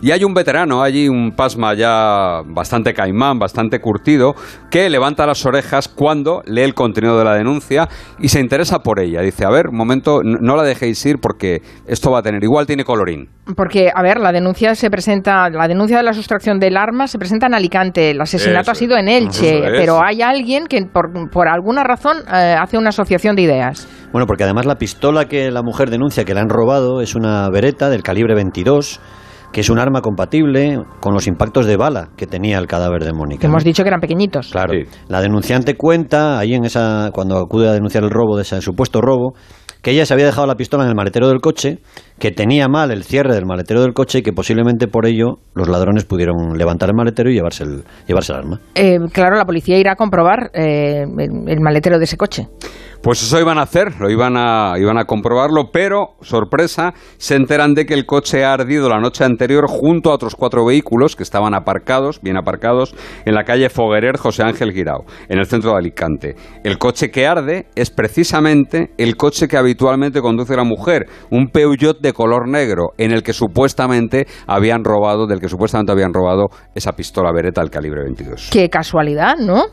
Y 0.00 0.12
hay 0.12 0.22
un 0.22 0.32
veterano 0.32 0.82
allí, 0.82 1.08
un 1.08 1.32
pasma 1.32 1.74
ya 1.74 2.42
bastante 2.46 2.94
caimán, 2.94 3.40
bastante 3.40 3.80
curtido, 3.80 4.34
que 4.70 4.88
levanta 4.88 5.26
las 5.26 5.44
orejas 5.44 5.88
cuando 5.88 6.42
lee 6.46 6.62
el 6.62 6.74
contenido 6.74 7.18
de 7.18 7.24
la 7.24 7.34
denuncia 7.34 7.88
y 8.20 8.28
se 8.28 8.38
interesa 8.38 8.78
por 8.78 9.00
ella. 9.00 9.22
Dice, 9.22 9.44
a 9.44 9.50
ver, 9.50 9.68
un 9.68 9.76
momento, 9.76 10.20
no 10.22 10.54
la 10.54 10.62
dejéis 10.62 11.04
ir 11.04 11.18
porque 11.20 11.62
esto 11.86 12.12
va 12.12 12.20
a 12.20 12.22
tener, 12.22 12.44
igual 12.44 12.66
tiene 12.66 12.84
colorín. 12.84 13.28
Porque, 13.56 13.90
a 13.92 14.02
ver, 14.02 14.20
la 14.20 14.30
denuncia 14.30 14.74
se 14.76 14.88
presenta, 14.88 15.50
la 15.50 15.66
denuncia 15.66 15.96
de 15.96 16.04
la 16.04 16.12
sustracción 16.12 16.60
del 16.60 16.76
arma 16.76 17.08
se 17.08 17.18
presenta 17.18 17.46
en 17.46 17.54
Alicante, 17.54 18.10
el 18.12 18.20
asesinato 18.20 18.62
Eso 18.62 18.70
ha 18.70 18.74
sido 18.74 18.96
en 18.96 19.08
Elche, 19.08 19.58
es. 19.58 19.72
pero 19.80 20.00
hay 20.00 20.22
alguien 20.22 20.66
que 20.66 20.80
por, 20.84 21.10
por 21.30 21.48
alguna 21.68 21.84
razón 21.84 22.16
eh, 22.32 22.56
hace 22.58 22.78
una 22.78 22.88
asociación 22.88 23.36
de 23.36 23.42
ideas. 23.42 23.86
Bueno, 24.10 24.26
porque 24.26 24.44
además 24.44 24.64
la 24.64 24.76
pistola 24.76 25.26
que 25.26 25.50
la 25.50 25.62
mujer 25.62 25.90
denuncia 25.90 26.24
que 26.24 26.32
le 26.32 26.40
han 26.40 26.48
robado 26.48 27.02
es 27.02 27.14
una 27.14 27.46
Beretta 27.50 27.90
del 27.90 28.02
calibre 28.02 28.34
22, 28.34 28.98
que 29.52 29.60
es 29.60 29.68
un 29.68 29.78
arma 29.78 30.00
compatible 30.00 30.78
con 31.00 31.12
los 31.12 31.26
impactos 31.26 31.66
de 31.66 31.76
bala 31.76 32.08
que 32.16 32.26
tenía 32.26 32.56
el 32.56 32.66
cadáver 32.66 33.04
de 33.04 33.12
Mónica. 33.12 33.46
Hemos 33.46 33.64
dicho 33.64 33.82
que 33.82 33.90
eran 33.90 34.00
pequeñitos. 34.00 34.50
Claro. 34.50 34.72
Sí. 34.72 34.90
La 35.08 35.20
denunciante 35.20 35.76
cuenta, 35.76 36.38
ahí 36.38 36.54
en 36.54 36.64
esa, 36.64 37.10
cuando 37.12 37.36
acude 37.36 37.68
a 37.68 37.72
denunciar 37.72 38.02
el 38.02 38.08
robo, 38.08 38.36
de 38.36 38.44
ese 38.44 38.62
supuesto 38.62 39.02
robo, 39.02 39.34
que 39.82 39.90
ella 39.90 40.06
se 40.06 40.14
había 40.14 40.24
dejado 40.24 40.46
la 40.46 40.54
pistola 40.54 40.84
en 40.84 40.88
el 40.88 40.96
maletero 40.96 41.28
del 41.28 41.42
coche, 41.42 41.80
que 42.18 42.32
tenía 42.32 42.68
mal 42.68 42.90
el 42.90 43.04
cierre 43.04 43.34
del 43.34 43.46
maletero 43.46 43.80
del 43.80 43.92
coche 43.92 44.18
y 44.18 44.22
que 44.22 44.32
posiblemente 44.32 44.88
por 44.88 45.06
ello 45.06 45.38
los 45.54 45.68
ladrones 45.68 46.04
pudieron 46.04 46.56
levantar 46.56 46.88
el 46.88 46.96
maletero 46.96 47.30
y 47.30 47.34
llevarse 47.34 47.64
el, 47.64 47.84
llevarse 48.06 48.32
el 48.32 48.38
arma. 48.38 48.60
Eh, 48.74 48.98
claro, 49.12 49.36
la 49.36 49.44
policía 49.44 49.78
irá 49.78 49.92
a 49.92 49.96
comprobar 49.96 50.50
eh, 50.52 51.02
el, 51.02 51.60
maletero 51.60 51.98
de 51.98 52.04
ese 52.04 52.16
coche. 52.16 52.48
Pues 53.02 53.22
eso 53.22 53.38
iban 53.38 53.58
a 53.58 53.62
hacer, 53.62 54.00
lo 54.00 54.10
iban 54.10 54.36
a, 54.36 54.74
iban 54.76 54.98
a 54.98 55.04
comprobarlo, 55.04 55.70
pero, 55.72 56.16
sorpresa, 56.20 56.94
se 57.16 57.36
enteran 57.36 57.74
de 57.74 57.86
que 57.86 57.94
el 57.94 58.06
coche 58.06 58.44
ha 58.44 58.52
ardido 58.52 58.88
la 58.88 58.98
noche 58.98 59.24
anterior 59.24 59.66
junto 59.68 60.10
a 60.10 60.14
otros 60.14 60.34
cuatro 60.34 60.66
vehículos 60.66 61.14
que 61.14 61.22
estaban 61.22 61.54
aparcados, 61.54 62.20
bien 62.20 62.36
aparcados, 62.36 62.96
en 63.24 63.34
la 63.34 63.44
calle 63.44 63.70
Foguerer 63.70 64.16
José 64.16 64.42
Ángel 64.42 64.72
Guirao, 64.72 65.04
en 65.28 65.38
el 65.38 65.46
centro 65.46 65.70
de 65.70 65.78
Alicante. 65.78 66.34
El 66.64 66.78
coche 66.78 67.10
que 67.12 67.24
arde 67.24 67.66
es 67.76 67.90
precisamente 67.90 68.90
el 68.98 69.16
coche 69.16 69.46
que 69.46 69.56
habitualmente 69.56 70.20
conduce 70.20 70.56
la 70.56 70.64
mujer, 70.64 71.06
un 71.30 71.50
Peugeot 71.50 72.00
de 72.00 72.07
color 72.12 72.48
negro, 72.48 72.88
en 72.98 73.12
el 73.12 73.22
que 73.22 73.32
supuestamente 73.32 74.26
habían 74.46 74.84
robado, 74.84 75.26
del 75.26 75.40
que 75.40 75.48
supuestamente 75.48 75.92
habían 75.92 76.12
robado 76.12 76.46
esa 76.74 76.92
pistola 76.92 77.32
Beretta 77.32 77.60
del 77.60 77.70
calibre 77.70 78.02
22. 78.04 78.50
Qué 78.50 78.68
casualidad, 78.68 79.36
¿no? 79.38 79.64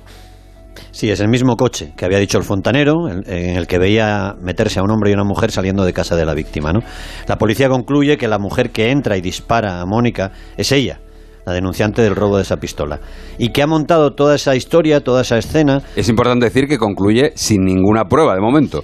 Sí, 0.92 1.10
es 1.10 1.20
el 1.20 1.30
mismo 1.30 1.56
coche 1.56 1.94
que 1.96 2.06
había 2.06 2.20
dicho 2.20 2.38
el 2.38 2.44
fontanero, 2.44 3.10
en 3.10 3.56
el 3.56 3.68
que 3.68 3.80
veía 3.80 4.36
meterse 4.42 4.80
a 4.80 4.84
un 4.84 4.92
hombre 4.92 5.12
y 5.12 5.14
una 5.14 5.24
mujer 5.24 5.52
saliendo 5.52 5.86
de 5.86 5.94
casa 5.94 6.16
de 6.16 6.26
la 6.26 6.34
víctima. 6.34 6.74
¿no? 6.74 6.82
La 7.28 7.38
policía 7.38 7.70
concluye 7.70 8.18
que 8.18 8.28
la 8.28 8.40
mujer 8.40 8.72
que 8.72 8.92
entra 8.92 9.18
y 9.18 9.22
dispara 9.22 9.82
a 9.82 9.86
Mónica 9.86 10.32
es 10.58 10.72
ella, 10.72 11.00
la 11.46 11.54
denunciante 11.54 12.02
del 12.02 12.16
robo 12.16 12.38
de 12.38 12.44
esa 12.44 12.58
pistola, 12.58 13.00
y 13.38 13.50
que 13.50 13.62
ha 13.62 13.68
montado 13.68 14.16
toda 14.16 14.36
esa 14.36 14.56
historia, 14.56 15.02
toda 15.02 15.22
esa 15.22 15.38
escena. 15.38 15.82
Es 15.96 16.10
importante 16.10 16.46
decir 16.46 16.68
que 16.68 16.78
concluye 16.78 17.32
sin 17.36 17.64
ninguna 17.64 18.06
prueba 18.06 18.36
de 18.36 18.42
momento. 18.42 18.84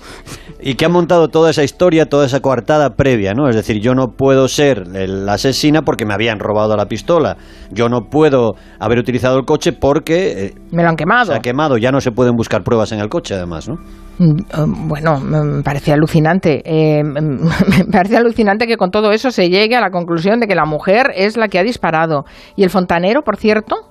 Y 0.63 0.75
que 0.75 0.85
ha 0.85 0.89
montado 0.89 1.27
toda 1.29 1.49
esa 1.49 1.63
historia, 1.63 2.05
toda 2.05 2.27
esa 2.27 2.39
coartada 2.39 2.91
previa, 2.91 3.33
¿no? 3.33 3.49
Es 3.49 3.55
decir, 3.55 3.79
yo 3.81 3.95
no 3.95 4.09
puedo 4.15 4.47
ser 4.47 4.85
la 4.87 5.33
asesina 5.33 5.81
porque 5.81 6.05
me 6.05 6.13
habían 6.13 6.39
robado 6.39 6.77
la 6.77 6.85
pistola. 6.85 7.37
Yo 7.71 7.89
no 7.89 8.09
puedo 8.11 8.51
haber 8.79 8.99
utilizado 8.99 9.39
el 9.39 9.45
coche 9.45 9.73
porque... 9.73 10.45
Eh, 10.45 10.53
me 10.71 10.83
lo 10.83 10.89
han 10.89 10.95
quemado. 10.95 11.31
Se 11.31 11.37
ha 11.37 11.41
quemado, 11.41 11.77
ya 11.77 11.91
no 11.91 11.99
se 11.99 12.11
pueden 12.11 12.35
buscar 12.35 12.63
pruebas 12.63 12.91
en 12.91 12.99
el 12.99 13.09
coche, 13.09 13.33
además, 13.33 13.67
¿no? 13.67 13.75
Mm, 14.19 14.39
eh, 14.39 14.65
bueno, 14.87 15.19
me 15.19 15.63
parece 15.63 15.93
alucinante. 15.93 16.61
Eh, 16.63 17.03
me 17.03 17.85
parece 17.91 18.17
alucinante 18.17 18.67
que 18.67 18.77
con 18.77 18.91
todo 18.91 19.11
eso 19.11 19.31
se 19.31 19.49
llegue 19.49 19.75
a 19.75 19.81
la 19.81 19.89
conclusión 19.89 20.39
de 20.39 20.47
que 20.47 20.53
la 20.53 20.65
mujer 20.65 21.07
es 21.15 21.37
la 21.37 21.47
que 21.47 21.57
ha 21.57 21.63
disparado. 21.63 22.25
Y 22.55 22.63
el 22.63 22.69
fontanero, 22.69 23.23
por 23.23 23.37
cierto, 23.37 23.90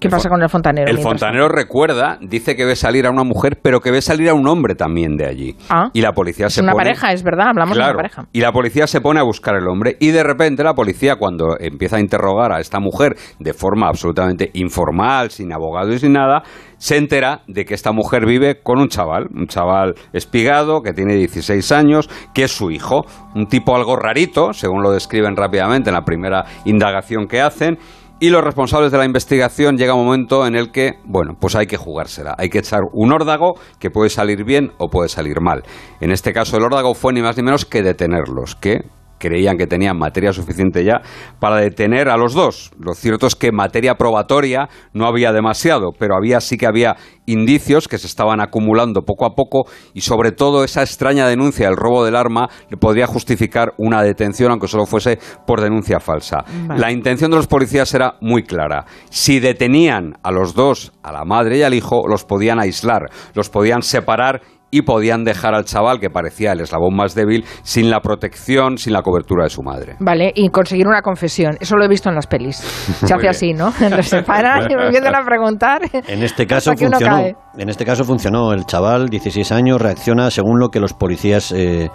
¿Qué 0.00 0.08
pasa 0.08 0.28
con 0.30 0.42
el 0.42 0.48
fontanero? 0.48 0.90
El 0.90 0.98
fontanero 0.98 1.48
recuerda, 1.48 2.18
dice 2.22 2.56
que 2.56 2.64
ve 2.64 2.74
salir 2.74 3.06
a 3.06 3.10
una 3.10 3.22
mujer, 3.22 3.58
pero 3.62 3.80
que 3.80 3.90
ve 3.90 4.00
salir 4.00 4.30
a 4.30 4.34
un 4.34 4.48
hombre 4.48 4.74
también 4.74 5.16
de 5.16 5.26
allí. 5.26 5.56
Ah, 5.68 5.90
y 5.92 6.00
la 6.00 6.12
policía 6.12 6.46
es 6.46 6.54
se 6.54 6.62
una 6.62 6.72
pareja, 6.72 7.12
es 7.12 7.22
verdad, 7.22 7.48
hablamos 7.48 7.76
de 7.76 7.82
una 7.82 7.92
pareja. 7.92 8.26
Y 8.32 8.40
la 8.40 8.50
policía 8.52 8.86
se 8.86 9.00
pone 9.00 9.20
a 9.20 9.22
buscar 9.22 9.54
al 9.56 9.68
hombre 9.68 9.96
y 10.00 10.08
de 10.08 10.22
repente 10.22 10.64
la 10.64 10.74
policía 10.74 11.16
cuando 11.16 11.58
empieza 11.60 11.96
a 11.96 12.00
interrogar 12.00 12.52
a 12.52 12.60
esta 12.60 12.80
mujer 12.80 13.16
de 13.38 13.52
forma 13.52 13.88
absolutamente 13.88 14.50
informal, 14.54 15.30
sin 15.30 15.52
abogado 15.52 15.92
y 15.92 15.98
sin 15.98 16.14
nada, 16.14 16.42
se 16.78 16.96
entera 16.96 17.42
de 17.46 17.66
que 17.66 17.74
esta 17.74 17.92
mujer 17.92 18.24
vive 18.24 18.62
con 18.62 18.78
un 18.78 18.88
chaval, 18.88 19.28
un 19.34 19.46
chaval 19.48 19.94
espigado 20.14 20.80
que 20.80 20.94
tiene 20.94 21.14
16 21.14 21.72
años, 21.72 22.08
que 22.34 22.44
es 22.44 22.52
su 22.52 22.70
hijo, 22.70 23.04
un 23.34 23.46
tipo 23.48 23.76
algo 23.76 23.96
rarito, 23.96 24.54
según 24.54 24.82
lo 24.82 24.90
describen 24.90 25.36
rápidamente 25.36 25.90
en 25.90 25.94
la 25.94 26.04
primera 26.04 26.46
indagación 26.64 27.26
que 27.26 27.42
hacen 27.42 27.78
y 28.20 28.28
los 28.28 28.44
responsables 28.44 28.92
de 28.92 28.98
la 28.98 29.06
investigación 29.06 29.78
llega 29.78 29.94
un 29.94 30.04
momento 30.04 30.46
en 30.46 30.54
el 30.54 30.70
que, 30.70 30.98
bueno, 31.04 31.34
pues 31.40 31.56
hay 31.56 31.66
que 31.66 31.78
jugársela. 31.78 32.34
Hay 32.38 32.50
que 32.50 32.58
echar 32.58 32.80
un 32.92 33.12
órdago 33.12 33.54
que 33.78 33.90
puede 33.90 34.10
salir 34.10 34.44
bien 34.44 34.72
o 34.78 34.88
puede 34.88 35.08
salir 35.08 35.40
mal. 35.40 35.62
En 36.00 36.12
este 36.12 36.34
caso, 36.34 36.58
el 36.58 36.62
órdago 36.62 36.94
fue 36.94 37.14
ni 37.14 37.22
más 37.22 37.38
ni 37.38 37.42
menos 37.42 37.64
que 37.64 37.82
detenerlos, 37.82 38.56
que 38.56 38.84
creían 39.20 39.56
que 39.56 39.68
tenían 39.68 39.96
materia 39.96 40.32
suficiente 40.32 40.82
ya 40.84 41.02
para 41.38 41.56
detener 41.56 42.08
a 42.08 42.16
los 42.16 42.34
dos. 42.34 42.72
Lo 42.78 42.94
cierto 42.94 43.26
es 43.26 43.36
que 43.36 43.52
materia 43.52 43.94
probatoria 43.94 44.68
no 44.92 45.06
había 45.06 45.32
demasiado, 45.32 45.90
pero 45.96 46.16
había 46.16 46.40
sí 46.40 46.56
que 46.56 46.66
había 46.66 46.96
indicios 47.26 47.86
que 47.86 47.98
se 47.98 48.08
estaban 48.08 48.40
acumulando 48.40 49.02
poco 49.02 49.26
a 49.26 49.34
poco 49.34 49.66
y 49.94 50.00
sobre 50.00 50.32
todo 50.32 50.64
esa 50.64 50.82
extraña 50.82 51.28
denuncia 51.28 51.66
del 51.66 51.76
robo 51.76 52.04
del 52.04 52.16
arma 52.16 52.48
le 52.68 52.76
podría 52.76 53.06
justificar 53.06 53.74
una 53.76 54.02
detención 54.02 54.50
aunque 54.50 54.66
solo 54.66 54.86
fuese 54.86 55.18
por 55.46 55.60
denuncia 55.60 56.00
falsa. 56.00 56.38
La 56.74 56.90
intención 56.90 57.30
de 57.30 57.36
los 57.36 57.46
policías 57.46 57.92
era 57.94 58.14
muy 58.20 58.42
clara. 58.42 58.86
Si 59.10 59.38
detenían 59.38 60.14
a 60.22 60.32
los 60.32 60.54
dos, 60.54 60.92
a 61.02 61.12
la 61.12 61.24
madre 61.24 61.58
y 61.58 61.62
al 61.62 61.74
hijo, 61.74 62.08
los 62.08 62.24
podían 62.24 62.58
aislar, 62.58 63.10
los 63.34 63.50
podían 63.50 63.82
separar 63.82 64.40
y 64.70 64.82
podían 64.82 65.24
dejar 65.24 65.54
al 65.54 65.64
chaval, 65.64 65.98
que 65.98 66.10
parecía 66.10 66.52
el 66.52 66.60
eslabón 66.60 66.94
más 66.94 67.14
débil, 67.14 67.44
sin 67.62 67.90
la 67.90 68.00
protección, 68.00 68.78
sin 68.78 68.92
la 68.92 69.02
cobertura 69.02 69.44
de 69.44 69.50
su 69.50 69.62
madre. 69.62 69.96
Vale, 69.98 70.32
y 70.34 70.48
conseguir 70.50 70.86
una 70.86 71.02
confesión. 71.02 71.56
Eso 71.60 71.76
lo 71.76 71.84
he 71.84 71.88
visto 71.88 72.08
en 72.08 72.14
las 72.14 72.26
pelis. 72.26 72.56
Se 73.04 73.12
hace 73.12 73.28
así, 73.28 73.52
¿no? 73.52 73.72
Los 73.90 74.06
separan 74.06 74.70
y 74.70 74.76
me 74.76 74.86
empiezan 74.86 75.14
a 75.14 75.24
preguntar. 75.24 75.82
En 75.92 76.22
este 76.22 76.46
caso 76.46 76.72
funcionó. 76.76 77.24
En 77.56 77.68
este 77.68 77.84
caso 77.84 78.04
funcionó. 78.04 78.52
El 78.52 78.64
chaval, 78.64 79.08
16 79.08 79.52
años, 79.52 79.80
reacciona 79.80 80.30
según 80.30 80.58
lo 80.58 80.68
que 80.68 80.80
los 80.80 80.92
policías... 80.92 81.52
Eh, 81.52 81.90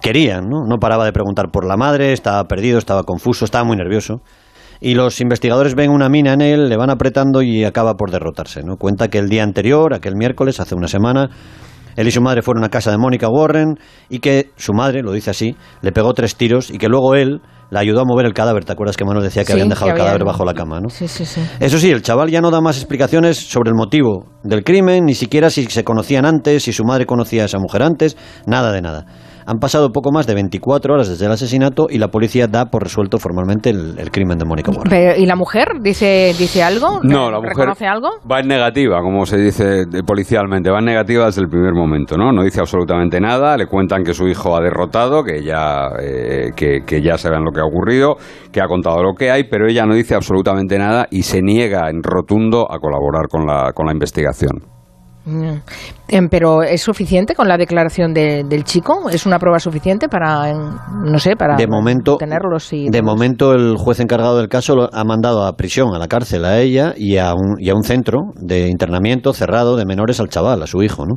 querían, 0.00 0.50
¿no? 0.50 0.66
No 0.68 0.76
paraba 0.76 1.06
de 1.06 1.12
preguntar 1.12 1.46
por 1.50 1.66
la 1.66 1.78
madre, 1.78 2.12
estaba 2.12 2.44
perdido, 2.44 2.76
estaba 2.76 3.04
confuso, 3.04 3.46
estaba 3.46 3.64
muy 3.64 3.78
nervioso 3.78 4.20
y 4.84 4.94
los 4.94 5.18
investigadores 5.22 5.74
ven 5.74 5.90
una 5.90 6.10
mina 6.10 6.34
en 6.34 6.42
él, 6.42 6.68
le 6.68 6.76
van 6.76 6.90
apretando 6.90 7.40
y 7.40 7.64
acaba 7.64 7.94
por 7.94 8.10
derrotarse. 8.10 8.62
¿no? 8.62 8.76
Cuenta 8.76 9.08
que 9.08 9.18
el 9.18 9.30
día 9.30 9.42
anterior, 9.42 9.94
aquel 9.94 10.14
miércoles, 10.14 10.60
hace 10.60 10.74
una 10.74 10.88
semana, 10.88 11.30
él 11.96 12.08
y 12.08 12.10
su 12.10 12.20
madre 12.20 12.42
fueron 12.42 12.64
a 12.64 12.68
casa 12.68 12.90
de 12.90 12.98
Mónica 12.98 13.28
Warren 13.28 13.78
y 14.08 14.18
que 14.18 14.50
su 14.56 14.72
madre, 14.72 15.02
lo 15.02 15.12
dice 15.12 15.30
así, 15.30 15.56
le 15.82 15.92
pegó 15.92 16.12
tres 16.12 16.36
tiros 16.36 16.70
y 16.70 16.78
que 16.78 16.88
luego 16.88 17.14
él 17.14 17.40
la 17.70 17.80
ayudó 17.80 18.02
a 18.02 18.04
mover 18.04 18.26
el 18.26 18.34
cadáver. 18.34 18.64
¿Te 18.64 18.72
acuerdas 18.72 18.96
que 18.96 19.04
Manos 19.04 19.22
decía 19.22 19.44
que 19.44 19.52
habían 19.52 19.68
dejado 19.68 19.90
el 19.90 19.96
cadáver 19.96 20.24
bajo 20.24 20.44
la 20.44 20.54
cama? 20.54 20.80
¿no? 20.80 20.88
Sí, 20.88 21.08
sí, 21.08 21.24
sí. 21.24 21.40
Eso 21.60 21.78
sí, 21.78 21.90
el 21.90 22.02
chaval 22.02 22.30
ya 22.30 22.40
no 22.40 22.50
da 22.50 22.60
más 22.60 22.76
explicaciones 22.76 23.36
sobre 23.36 23.70
el 23.70 23.74
motivo 23.74 24.26
del 24.42 24.62
crimen, 24.62 25.04
ni 25.04 25.14
siquiera 25.14 25.50
si 25.50 25.64
se 25.64 25.84
conocían 25.84 26.24
antes, 26.24 26.62
si 26.62 26.72
su 26.72 26.84
madre 26.84 27.06
conocía 27.06 27.42
a 27.42 27.46
esa 27.46 27.58
mujer 27.58 27.82
antes, 27.82 28.16
nada 28.46 28.72
de 28.72 28.82
nada. 28.82 29.06
Han 29.46 29.58
pasado 29.58 29.90
poco 29.92 30.10
más 30.12 30.26
de 30.26 30.34
24 30.34 30.94
horas 30.94 31.08
desde 31.08 31.26
el 31.26 31.32
asesinato 31.32 31.86
y 31.90 31.98
la 31.98 32.08
policía 32.08 32.46
da 32.46 32.66
por 32.66 32.82
resuelto 32.82 33.18
formalmente 33.18 33.70
el, 33.70 34.10
crimen 34.10 34.38
de 34.38 34.44
Mónica 34.44 34.70
Warren. 34.70 35.20
¿Y 35.20 35.26
la 35.26 35.36
mujer 35.36 35.80
dice, 35.82 36.34
dice 36.38 36.62
algo? 36.62 37.00
No, 37.02 37.30
la 37.30 37.40
mujer 37.40 37.68
algo? 37.88 38.08
va 38.30 38.40
en 38.40 38.48
negativa, 38.48 39.00
como 39.00 39.26
se 39.26 39.36
dice 39.36 39.84
policialmente, 40.06 40.70
va 40.70 40.78
en 40.78 40.84
negativa 40.84 41.26
desde 41.26 41.42
el 41.42 41.48
primer 41.48 41.72
momento, 41.74 42.16
¿no? 42.16 42.32
No 42.32 42.42
dice 42.42 42.60
absolutamente 42.60 43.20
nada, 43.20 43.56
le 43.56 43.66
cuentan 43.66 44.02
que 44.04 44.14
su 44.14 44.26
hijo 44.28 44.56
ha 44.56 44.60
derrotado, 44.60 45.22
que 45.24 45.42
ya, 45.42 45.88
eh, 46.00 46.50
que, 46.56 46.80
que 46.86 47.02
ya 47.02 47.18
saben 47.18 47.44
lo 47.44 47.50
que 47.50 47.60
ha 47.60 47.64
ocurrido, 47.64 48.16
que 48.52 48.60
ha 48.60 48.66
contado 48.66 49.02
lo 49.02 49.14
que 49.14 49.30
hay, 49.30 49.44
pero 49.44 49.66
ella 49.66 49.84
no 49.84 49.94
dice 49.94 50.14
absolutamente 50.14 50.78
nada 50.78 51.06
y 51.10 51.22
se 51.22 51.42
niega 51.42 51.90
en 51.90 52.02
rotundo 52.02 52.70
a 52.70 52.78
colaborar 52.78 53.28
con 53.28 53.46
la, 53.46 53.72
con 53.72 53.86
la 53.86 53.92
investigación. 53.92 54.73
Mm. 55.26 55.56
Em, 56.08 56.28
pero 56.28 56.62
¿es 56.62 56.82
suficiente 56.82 57.34
con 57.34 57.48
la 57.48 57.56
declaración 57.56 58.12
del 58.12 58.64
chico? 58.64 59.08
¿Es 59.10 59.24
una 59.24 59.38
prueba 59.38 59.58
suficiente 59.58 60.08
para, 60.08 60.52
no 60.52 61.18
sé, 61.18 61.34
para 61.34 61.56
de 61.56 61.66
momento, 61.66 62.16
tenerlos? 62.18 62.70
de 62.70 63.02
momento 63.02 63.52
el 63.52 63.76
juez 63.76 64.00
encargado 64.00 64.36
del 64.36 64.48
caso 64.48 64.90
ha 64.92 65.04
mandado 65.04 65.46
a 65.46 65.56
prisión, 65.56 65.94
a 65.94 65.98
la 65.98 66.08
cárcel 66.08 66.44
a 66.44 66.60
ella 66.60 66.92
y 66.96 67.16
a 67.16 67.32
un, 67.34 67.56
y 67.58 67.70
a 67.70 67.74
un 67.74 67.84
centro 67.84 68.32
de 68.36 68.68
internamiento 68.68 69.32
cerrado 69.32 69.76
de 69.76 69.86
menores 69.86 70.20
al 70.20 70.28
chaval, 70.28 70.62
a 70.62 70.66
su 70.66 70.82
hijo. 70.82 71.06
¿no? 71.06 71.14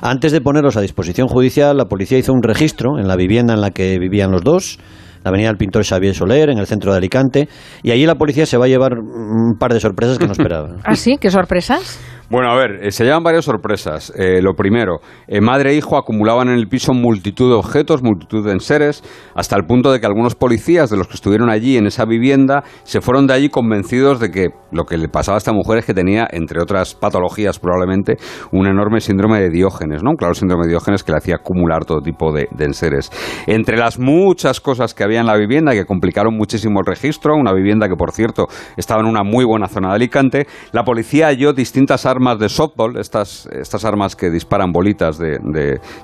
Antes 0.00 0.32
de 0.32 0.40
ponerlos 0.40 0.76
a 0.76 0.80
disposición 0.80 1.28
judicial, 1.28 1.76
la 1.76 1.84
policía 1.84 2.18
hizo 2.18 2.32
un 2.32 2.42
registro 2.42 2.98
en 2.98 3.06
la 3.06 3.16
vivienda 3.16 3.52
en 3.52 3.60
la 3.60 3.70
que 3.70 3.98
vivían 3.98 4.30
los 4.30 4.42
dos 4.42 4.78
la 5.24 5.28
avenida 5.28 5.48
del 5.48 5.56
pintor 5.56 5.84
Xavier 5.84 6.14
Soler, 6.14 6.50
en 6.50 6.58
el 6.58 6.66
centro 6.66 6.92
de 6.92 6.98
Alicante, 6.98 7.48
y 7.82 7.90
allí 7.90 8.06
la 8.06 8.16
policía 8.16 8.46
se 8.46 8.56
va 8.56 8.66
a 8.66 8.68
llevar 8.68 8.98
un 8.98 9.56
par 9.58 9.72
de 9.72 9.80
sorpresas 9.80 10.18
que 10.18 10.26
no 10.26 10.32
esperaba. 10.32 10.76
¿Ah, 10.84 10.94
sí? 10.94 11.16
¿Qué 11.20 11.30
sorpresas? 11.30 12.00
Bueno, 12.32 12.50
a 12.50 12.56
ver, 12.56 12.78
eh, 12.82 12.90
se 12.92 13.04
llevan 13.04 13.22
varias 13.22 13.44
sorpresas. 13.44 14.10
Eh, 14.16 14.40
lo 14.40 14.54
primero, 14.54 15.00
eh, 15.28 15.42
madre 15.42 15.72
e 15.72 15.74
hijo 15.74 15.98
acumulaban 15.98 16.48
en 16.48 16.54
el 16.54 16.66
piso 16.66 16.94
multitud 16.94 17.50
de 17.50 17.56
objetos, 17.56 18.02
multitud 18.02 18.42
de 18.42 18.52
enseres, 18.52 19.04
hasta 19.34 19.54
el 19.54 19.66
punto 19.66 19.92
de 19.92 20.00
que 20.00 20.06
algunos 20.06 20.34
policías 20.34 20.88
de 20.88 20.96
los 20.96 21.08
que 21.08 21.12
estuvieron 21.12 21.50
allí 21.50 21.76
en 21.76 21.86
esa 21.86 22.06
vivienda 22.06 22.64
se 22.84 23.02
fueron 23.02 23.26
de 23.26 23.34
allí 23.34 23.50
convencidos 23.50 24.18
de 24.18 24.30
que 24.30 24.48
lo 24.70 24.86
que 24.86 24.96
le 24.96 25.08
pasaba 25.08 25.36
a 25.36 25.40
esta 25.40 25.52
mujer 25.52 25.80
es 25.80 25.84
que 25.84 25.92
tenía, 25.92 26.26
entre 26.30 26.62
otras 26.62 26.94
patologías 26.94 27.58
probablemente, 27.58 28.16
un 28.50 28.66
enorme 28.66 29.02
síndrome 29.02 29.38
de 29.38 29.50
Diógenes, 29.50 30.02
¿no? 30.02 30.12
Un 30.12 30.16
claro 30.16 30.32
síndrome 30.32 30.64
de 30.64 30.70
Diógenes 30.70 31.04
que 31.04 31.12
le 31.12 31.18
hacía 31.18 31.34
acumular 31.34 31.84
todo 31.84 32.00
tipo 32.00 32.32
de, 32.32 32.48
de 32.50 32.64
enseres. 32.64 33.10
Entre 33.46 33.76
las 33.76 33.98
muchas 33.98 34.58
cosas 34.62 34.94
que 34.94 35.04
había 35.04 35.11
en 35.20 35.26
la 35.26 35.36
vivienda 35.36 35.72
que 35.72 35.84
complicaron 35.84 36.36
muchísimo 36.36 36.80
el 36.80 36.86
registro, 36.86 37.34
una 37.36 37.52
vivienda 37.52 37.88
que, 37.88 37.96
por 37.96 38.12
cierto, 38.12 38.46
estaba 38.76 39.00
en 39.00 39.06
una 39.06 39.22
muy 39.22 39.44
buena 39.44 39.68
zona 39.68 39.88
de 39.88 39.94
Alicante, 39.94 40.46
la 40.72 40.84
policía 40.84 41.26
halló 41.26 41.52
distintas 41.52 42.06
armas 42.06 42.38
de 42.38 42.48
softball, 42.48 42.96
estas, 42.98 43.48
estas 43.52 43.84
armas 43.84 44.16
que 44.16 44.30
disparan 44.30 44.72
bolitas 44.72 45.18
de, 45.18 45.38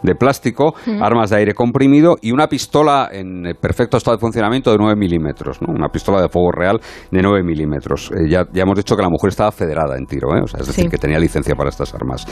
de, 0.02 0.14
plástico, 0.14 0.74
armas 1.00 1.30
de 1.30 1.36
aire 1.36 1.54
comprimido 1.54 2.16
y 2.20 2.32
una 2.32 2.48
pistola 2.48 3.08
en 3.12 3.54
perfecto 3.60 3.96
estado 3.96 4.16
de 4.16 4.20
funcionamiento 4.20 4.70
de 4.70 4.78
9 4.78 4.96
milímetros, 4.96 5.60
¿no? 5.62 5.72
una 5.72 5.88
pistola 5.88 6.20
de 6.22 6.28
fuego 6.28 6.50
real 6.52 6.80
de 7.10 7.22
9 7.22 7.42
milímetros. 7.42 8.10
Eh, 8.12 8.28
ya, 8.28 8.44
ya, 8.52 8.62
hemos 8.62 8.76
dicho 8.76 8.96
que 8.96 9.02
la 9.02 9.10
mujer 9.10 9.28
estaba 9.28 9.52
federada 9.52 9.96
en 9.96 10.06
tiro, 10.06 10.36
¿eh? 10.36 10.40
o 10.42 10.46
sea, 10.46 10.60
es 10.60 10.66
decir, 10.66 10.88
que 10.88 10.98
tenía 10.98 11.18
licencia 11.18 11.54
para 11.54 11.70
estas 11.70 11.94
armas. 11.94 12.26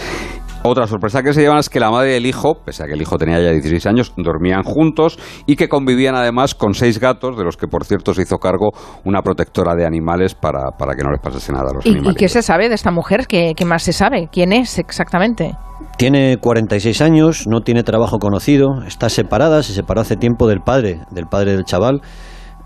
Otra 0.63 0.87
sorpresa 0.87 1.23
que 1.23 1.33
se 1.33 1.43
llevan 1.43 1.59
es 1.59 1.69
que 1.69 1.79
la 1.79 1.91
madre 1.91 2.15
y 2.15 2.17
el 2.17 2.27
hijo, 2.27 2.63
pese 2.65 2.83
a 2.83 2.87
que 2.87 2.95
el 2.95 3.03
hijo 3.03 3.19
tenía 3.19 3.41
ya 3.41 3.51
16 3.51 3.87
años, 3.87 4.13
dormían 4.17 4.63
juntos 4.65 5.19
y 5.47 5.57
que 5.57 5.69
convivían 5.69 6.17
además 6.17 6.55
con 6.55 6.66
seis 6.75 6.99
gatos, 6.99 7.37
de 7.37 7.45
los 7.45 7.57
que 7.57 7.67
por 7.67 7.85
cierto 7.85 8.15
se 8.15 8.23
hizo 8.23 8.39
cargo 8.39 8.71
una 9.05 9.23
protectora 9.23 9.75
de 9.75 9.87
animales 9.87 10.35
para, 10.35 10.71
para 10.79 10.95
que 10.95 11.03
no 11.03 11.11
les 11.11 11.21
pasase 11.21 11.53
nada 11.53 11.71
a 11.71 11.75
los 11.75 11.87
animales. 11.87 12.13
¿Y 12.13 12.17
qué 12.17 12.29
se 12.29 12.43
sabe 12.43 12.69
de 12.69 12.75
esta 12.75 12.91
mujer? 12.91 13.27
¿Qué, 13.27 13.53
qué 13.57 13.65
más 13.65 13.83
se 13.83 13.93
sabe? 13.93 14.29
¿Quién 14.31 14.53
es 14.53 14.79
exactamente? 14.79 15.55
Tiene 15.99 16.39
46 16.39 17.01
años, 17.01 17.47
no 17.47 17.61
tiene 17.61 17.83
trabajo 17.83 18.19
conocido, 18.19 18.83
está 18.87 19.09
separada, 19.09 19.63
se 19.63 19.73
separó 19.73 20.01
hace 20.01 20.17
tiempo 20.17 20.47
del 20.47 20.61
padre, 20.61 21.01
del 21.11 21.27
padre 21.27 21.53
del 21.53 21.65
chaval 21.65 22.01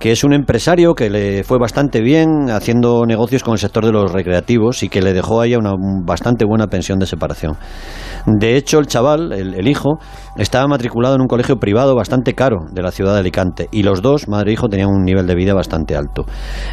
que 0.00 0.12
es 0.12 0.24
un 0.24 0.32
empresario 0.32 0.94
que 0.94 1.10
le 1.10 1.44
fue 1.44 1.58
bastante 1.58 2.00
bien 2.00 2.48
haciendo 2.50 3.04
negocios 3.04 3.44
con 3.44 3.52
el 3.52 3.58
sector 3.58 3.84
de 3.84 3.92
los 3.92 4.10
recreativos 4.10 4.82
y 4.82 4.88
que 4.88 5.02
le 5.02 5.12
dejó 5.12 5.42
a 5.42 5.46
ella 5.46 5.58
una 5.58 5.74
bastante 6.06 6.46
buena 6.46 6.68
pensión 6.68 6.98
de 6.98 7.04
separación. 7.04 7.58
De 8.24 8.56
hecho, 8.56 8.78
el 8.78 8.86
chaval, 8.86 9.30
el, 9.32 9.68
hijo, 9.68 9.98
estaba 10.38 10.66
matriculado 10.66 11.16
en 11.16 11.20
un 11.20 11.26
colegio 11.26 11.56
privado 11.56 11.94
bastante 11.94 12.32
caro 12.32 12.60
de 12.72 12.80
la 12.80 12.92
ciudad 12.92 13.12
de 13.12 13.20
Alicante 13.20 13.68
y 13.72 13.82
los 13.82 14.00
dos, 14.00 14.26
madre 14.26 14.50
e 14.50 14.52
hijo, 14.54 14.68
tenían 14.70 14.88
un 14.88 15.04
nivel 15.04 15.26
de 15.26 15.34
vida 15.34 15.52
bastante 15.52 15.94
alto. 15.94 16.24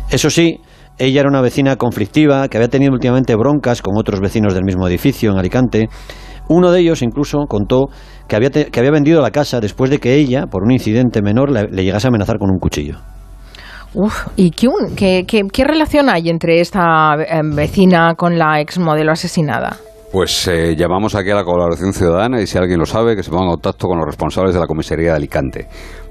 Eso 0.09 0.29
sí, 0.29 0.61
ella 0.97 1.19
era 1.19 1.29
una 1.29 1.41
vecina 1.41 1.75
conflictiva 1.75 2.47
que 2.47 2.55
había 2.55 2.69
tenido 2.69 2.93
últimamente 2.93 3.35
broncas 3.35 3.81
con 3.81 3.97
otros 3.97 4.21
vecinos 4.21 4.53
del 4.53 4.63
mismo 4.63 4.87
edificio 4.87 5.31
en 5.31 5.37
Alicante. 5.37 5.89
Uno 6.47 6.71
de 6.71 6.79
ellos 6.79 7.01
incluso 7.01 7.39
contó 7.49 7.89
que 8.29 8.37
había, 8.37 8.51
que 8.51 8.79
había 8.79 8.91
vendido 8.91 9.21
la 9.21 9.31
casa 9.31 9.59
después 9.59 9.91
de 9.91 9.99
que 9.99 10.15
ella, 10.15 10.45
por 10.47 10.63
un 10.63 10.71
incidente 10.71 11.21
menor, 11.21 11.51
le 11.51 11.83
llegase 11.83 12.07
a 12.07 12.09
amenazar 12.09 12.37
con 12.39 12.49
un 12.49 12.59
cuchillo. 12.59 12.99
Uf, 13.93 14.27
¿y 14.35 14.51
qué, 14.51 14.67
qué- 14.95 15.25
qué- 15.27 15.43
qué 15.51 15.63
relación 15.63 16.09
hay 16.09 16.29
entre 16.29 16.59
esta 16.59 17.15
eh, 17.15 17.41
vecina 17.43 18.13
con 18.15 18.37
la 18.37 18.59
exmodelo 18.61 19.11
asesinada? 19.11 19.77
Pues 20.11 20.47
eh, 20.47 20.75
llamamos 20.77 21.15
aquí 21.15 21.31
a 21.31 21.35
la 21.35 21.43
colaboración 21.43 21.91
ciudadana 21.93 22.41
y 22.41 22.47
si 22.47 22.57
alguien 22.57 22.79
lo 22.79 22.85
sabe, 22.85 23.15
que 23.15 23.23
se 23.23 23.29
ponga 23.29 23.43
en 23.43 23.49
contacto 23.51 23.87
con 23.87 23.97
los 23.97 24.05
responsables 24.07 24.53
de 24.53 24.59
la 24.61 24.65
comisaría 24.65 25.09
de 25.11 25.15
Alicante. 25.17 25.67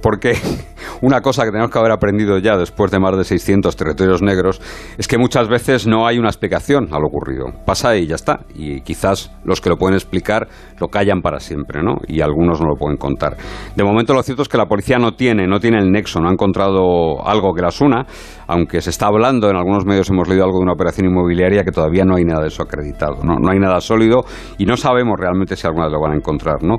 Porque 0.06 0.34
una 1.02 1.20
cosa 1.20 1.42
que 1.42 1.50
tenemos 1.50 1.72
que 1.72 1.80
haber 1.80 1.90
aprendido 1.90 2.38
ya 2.38 2.56
después 2.56 2.92
de 2.92 3.00
más 3.00 3.16
de 3.16 3.24
600 3.24 3.74
territorios 3.74 4.22
negros 4.22 4.62
es 4.96 5.08
que 5.08 5.18
muchas 5.18 5.48
veces 5.48 5.88
no 5.88 6.06
hay 6.06 6.16
una 6.16 6.28
explicación 6.28 6.86
a 6.92 7.00
lo 7.00 7.08
ocurrido. 7.08 7.46
Pasa 7.64 7.96
y 7.96 8.06
ya 8.06 8.14
está. 8.14 8.38
Y 8.54 8.82
quizás 8.82 9.32
los 9.42 9.60
que 9.60 9.68
lo 9.68 9.78
pueden 9.78 9.96
explicar 9.96 10.46
lo 10.78 10.86
callan 10.86 11.22
para 11.22 11.40
siempre, 11.40 11.82
¿no? 11.82 11.96
Y 12.06 12.20
algunos 12.20 12.60
no 12.60 12.68
lo 12.68 12.76
pueden 12.76 12.98
contar. 12.98 13.36
De 13.74 13.82
momento 13.82 14.14
lo 14.14 14.22
cierto 14.22 14.42
es 14.42 14.48
que 14.48 14.56
la 14.56 14.66
policía 14.66 15.00
no 15.00 15.16
tiene, 15.16 15.48
no 15.48 15.58
tiene 15.58 15.78
el 15.78 15.90
nexo, 15.90 16.20
no 16.20 16.28
ha 16.28 16.32
encontrado 16.32 17.26
algo 17.26 17.52
que 17.52 17.62
las 17.62 17.80
una, 17.80 18.06
aunque 18.46 18.80
se 18.80 18.90
está 18.90 19.06
hablando, 19.06 19.50
en 19.50 19.56
algunos 19.56 19.84
medios 19.84 20.10
hemos 20.10 20.28
leído 20.28 20.44
algo 20.44 20.58
de 20.58 20.64
una 20.64 20.72
operación 20.72 21.06
inmobiliaria 21.08 21.62
que 21.64 21.70
todavía 21.72 22.04
no 22.04 22.16
hay 22.16 22.24
nada 22.24 22.42
de 22.42 22.48
eso 22.48 22.62
acreditado, 22.62 23.22
¿no? 23.22 23.36
No 23.38 23.50
hay 23.50 23.58
nada 23.58 23.80
sólido 23.80 24.24
y 24.58 24.64
no 24.66 24.76
sabemos 24.76 25.16
realmente 25.18 25.56
si 25.56 25.66
alguna 25.66 25.86
vez 25.86 25.92
lo 25.92 26.00
van 26.00 26.12
a 26.12 26.16
encontrar, 26.16 26.62
¿no? 26.62 26.76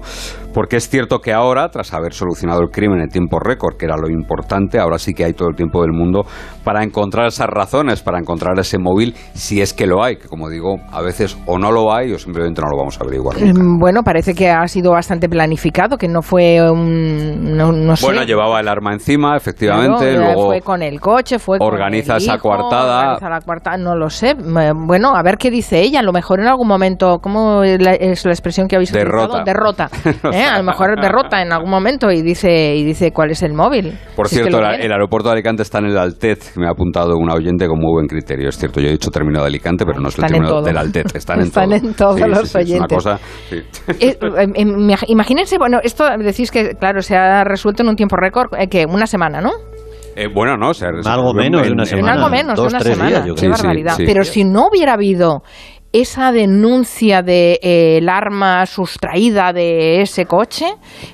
Porque 0.53 0.77
es 0.77 0.89
cierto 0.89 1.19
que 1.19 1.34
ahora, 1.34 1.69
tras 1.69 1.93
haber 1.93 2.13
solucionado 2.13 2.62
el 2.62 2.69
crimen 2.69 2.99
en 3.01 3.10
tiempo 3.10 3.39
récord, 3.39 3.75
que 3.77 3.86
era 3.86 3.95
lo 3.97 4.10
importante, 4.10 4.80
ahora 4.80 4.97
sí 4.97 5.13
que 5.13 5.23
hay 5.25 5.34
todo 5.34 5.49
el 5.49 5.56
tiempo 5.56 5.82
del 5.82 5.91
mundo 5.91 6.25
para 6.63 6.84
encontrar 6.84 7.27
esas 7.27 7.47
razones, 7.47 8.01
para 8.01 8.17
encontrar 8.19 8.58
ese 8.60 8.77
móvil, 8.80 9.13
si 9.34 9.62
es 9.62 9.73
que 9.73 9.86
lo 9.86 10.03
hay, 10.03 10.17
que 10.17 10.27
como 10.27 10.49
digo, 10.49 10.77
a 10.91 11.01
veces 11.01 11.38
o 11.45 11.58
no 11.58 11.71
lo 11.71 11.93
hay 11.93 12.12
o 12.13 12.17
simplemente 12.17 12.62
no 12.62 12.69
lo 12.71 12.77
vamos 12.77 12.99
a 12.99 13.03
averiguar. 13.03 13.39
nunca. 13.39 13.62
Mm, 13.63 13.77
Bueno, 13.80 14.01
parece 14.03 14.34
que 14.34 14.49
ha 14.49 14.67
sido 14.67 14.91
bastante 14.91 15.30
planificado, 15.30 15.97
que 15.97 16.08
no 16.08 16.21
fue 16.21 16.60
un... 16.71 17.56
No, 17.56 17.71
no 17.71 17.95
sé. 17.95 18.06
Bueno, 18.06 18.23
llevaba 18.23 18.60
el 18.60 18.67
arma 18.67 18.93
encima, 18.93 19.36
efectivamente, 19.38 19.97
Claro, 19.97 20.12
eh, 20.12 20.17
luego... 20.17 20.45
fue 20.47 20.62
con 20.62 20.82
el 20.82 20.99
coche, 20.99 21.39
fue 21.39 21.57
organiza 21.60 22.13
el 22.17 22.24
esa 22.24 22.38
coartada. 22.38 23.00
organiza 23.13 23.30
la 23.30 23.41
coartada, 23.41 23.78
no 23.78 23.96
lo 23.96 24.10
sé. 24.10 24.36
Bueno, 24.36 25.15
a 25.15 25.24
ver 25.24 25.38
qué 25.38 25.50
dice 25.52 25.82
ella. 25.82 26.00
A 26.00 26.04
lo 26.04 26.12
mejor 26.13 26.39
en 26.39 26.48
algún 26.48 26.67
momento, 26.67 27.20
¿cómo 27.22 27.63
es 27.63 27.82
la, 27.82 27.91
es 27.93 28.26
la 28.26 28.32
expresión 28.32 28.67
que 28.67 28.76
habéis 28.76 28.91
Derrota. 28.91 29.41
utilizado? 29.41 29.46
Derrota. 29.46 29.89
¿eh? 30.34 30.43
A 30.43 30.58
lo 30.58 30.63
mejor 30.63 31.00
derrota 31.00 31.41
en 31.41 31.52
algún 31.52 31.70
momento 31.70 32.12
y 32.12 32.22
dice 32.22 32.76
y 32.76 32.84
dice 32.84 33.12
cuál 33.12 33.32
es 33.32 33.41
el 33.43 33.54
móvil. 33.54 33.98
Por 34.15 34.28
Si 34.28 34.36
es 34.36 34.41
que 34.43 34.50
cierto, 34.50 34.67
el 34.70 34.91
aeropuerto 34.91 35.30
de 35.30 35.34
Alicante 35.34 35.63
está 35.63 35.80
en 35.80 35.86
el 35.86 35.98
Altez, 35.98 36.54
que 36.54 36.60
me 36.60 36.67
ha 36.67 36.72
apuntado 36.72 37.15
un 37.17 37.30
oyente 37.32 37.67
con 37.67 37.80
muy 37.80 37.91
buen 37.93 38.08
criterio. 38.08 38.50
Es 38.50 38.58
cierto, 38.58 38.80
yo 38.80 38.88
he 38.88 38.91
dicho 38.91 39.10
término 39.12 39.41
de 39.41 39.48
Alicante, 39.48 39.86
pero 39.86 40.00
no 40.00 40.10
es 40.10 40.17
el 40.20 40.26
término 40.26 40.62
del 40.62 40.78
Altez. 40.78 41.15
Están 41.15 41.39
en 41.39 41.46
Están 41.48 41.70
todo. 41.70 41.76
en 41.76 41.93
todos 41.93 42.15
Sí, 42.17 42.24
sí, 42.24 42.30
los 42.30 42.39
sí, 42.39 42.46
es 42.46 42.54
una 42.56 42.62
oyentes. 42.63 42.96
cosa. 42.96 43.20
Eh, 44.00 44.17
eh, 44.20 44.48
eh, 44.56 44.96
imagínense, 45.08 45.58
bueno, 45.58 45.80
esto 45.84 46.06
decís 46.20 46.52
que, 46.52 46.76
claro, 46.76 47.02
se 47.02 47.15
ha 47.15 47.43
resuelto 47.43 47.84
en 47.84 47.89
un 47.89 47.96
tiempo 47.96 48.15
récord, 48.15 48.54
eh, 48.58 48.67
que 48.67 48.86
una 48.86 49.08
semana, 49.08 49.41
¿no? 49.41 49.52
Eh, 50.19 50.27
bueno, 50.34 50.58
no, 50.58 50.69
o 50.69 50.73
sea, 50.73 50.89
Algo 51.06 51.30
en- 51.32 51.38
menos 51.38 51.62
de 51.62 51.67
en- 51.67 51.73
una 51.73 51.84
en- 51.84 51.89
En 51.89 51.95
semana. 51.97 52.13
algo 52.13 52.30
menos 52.30 52.56
dos, 52.56 52.65
de 52.65 52.75
una 52.75 52.80
tres 52.80 52.93
semana. 52.95 53.10
días, 53.12 53.27
yo 53.27 53.36
Qué 53.36 53.39
creo. 53.41 53.53
Sí, 53.53 53.58
sí, 53.60 53.63
barbaridad. 53.67 53.95
sí. 53.97 54.03
Pero 54.08 54.23
si 54.23 54.43
no 54.43 54.67
hubiera 54.69 54.93
habido 54.93 55.43
esa 55.93 56.32
denuncia 56.32 57.21
de 57.21 57.60
eh, 57.62 57.97
el 57.99 58.10
arma 58.10 58.65
sustraída 58.65 59.53
de 59.53 60.01
ese 60.01 60.25
coche 60.25 60.65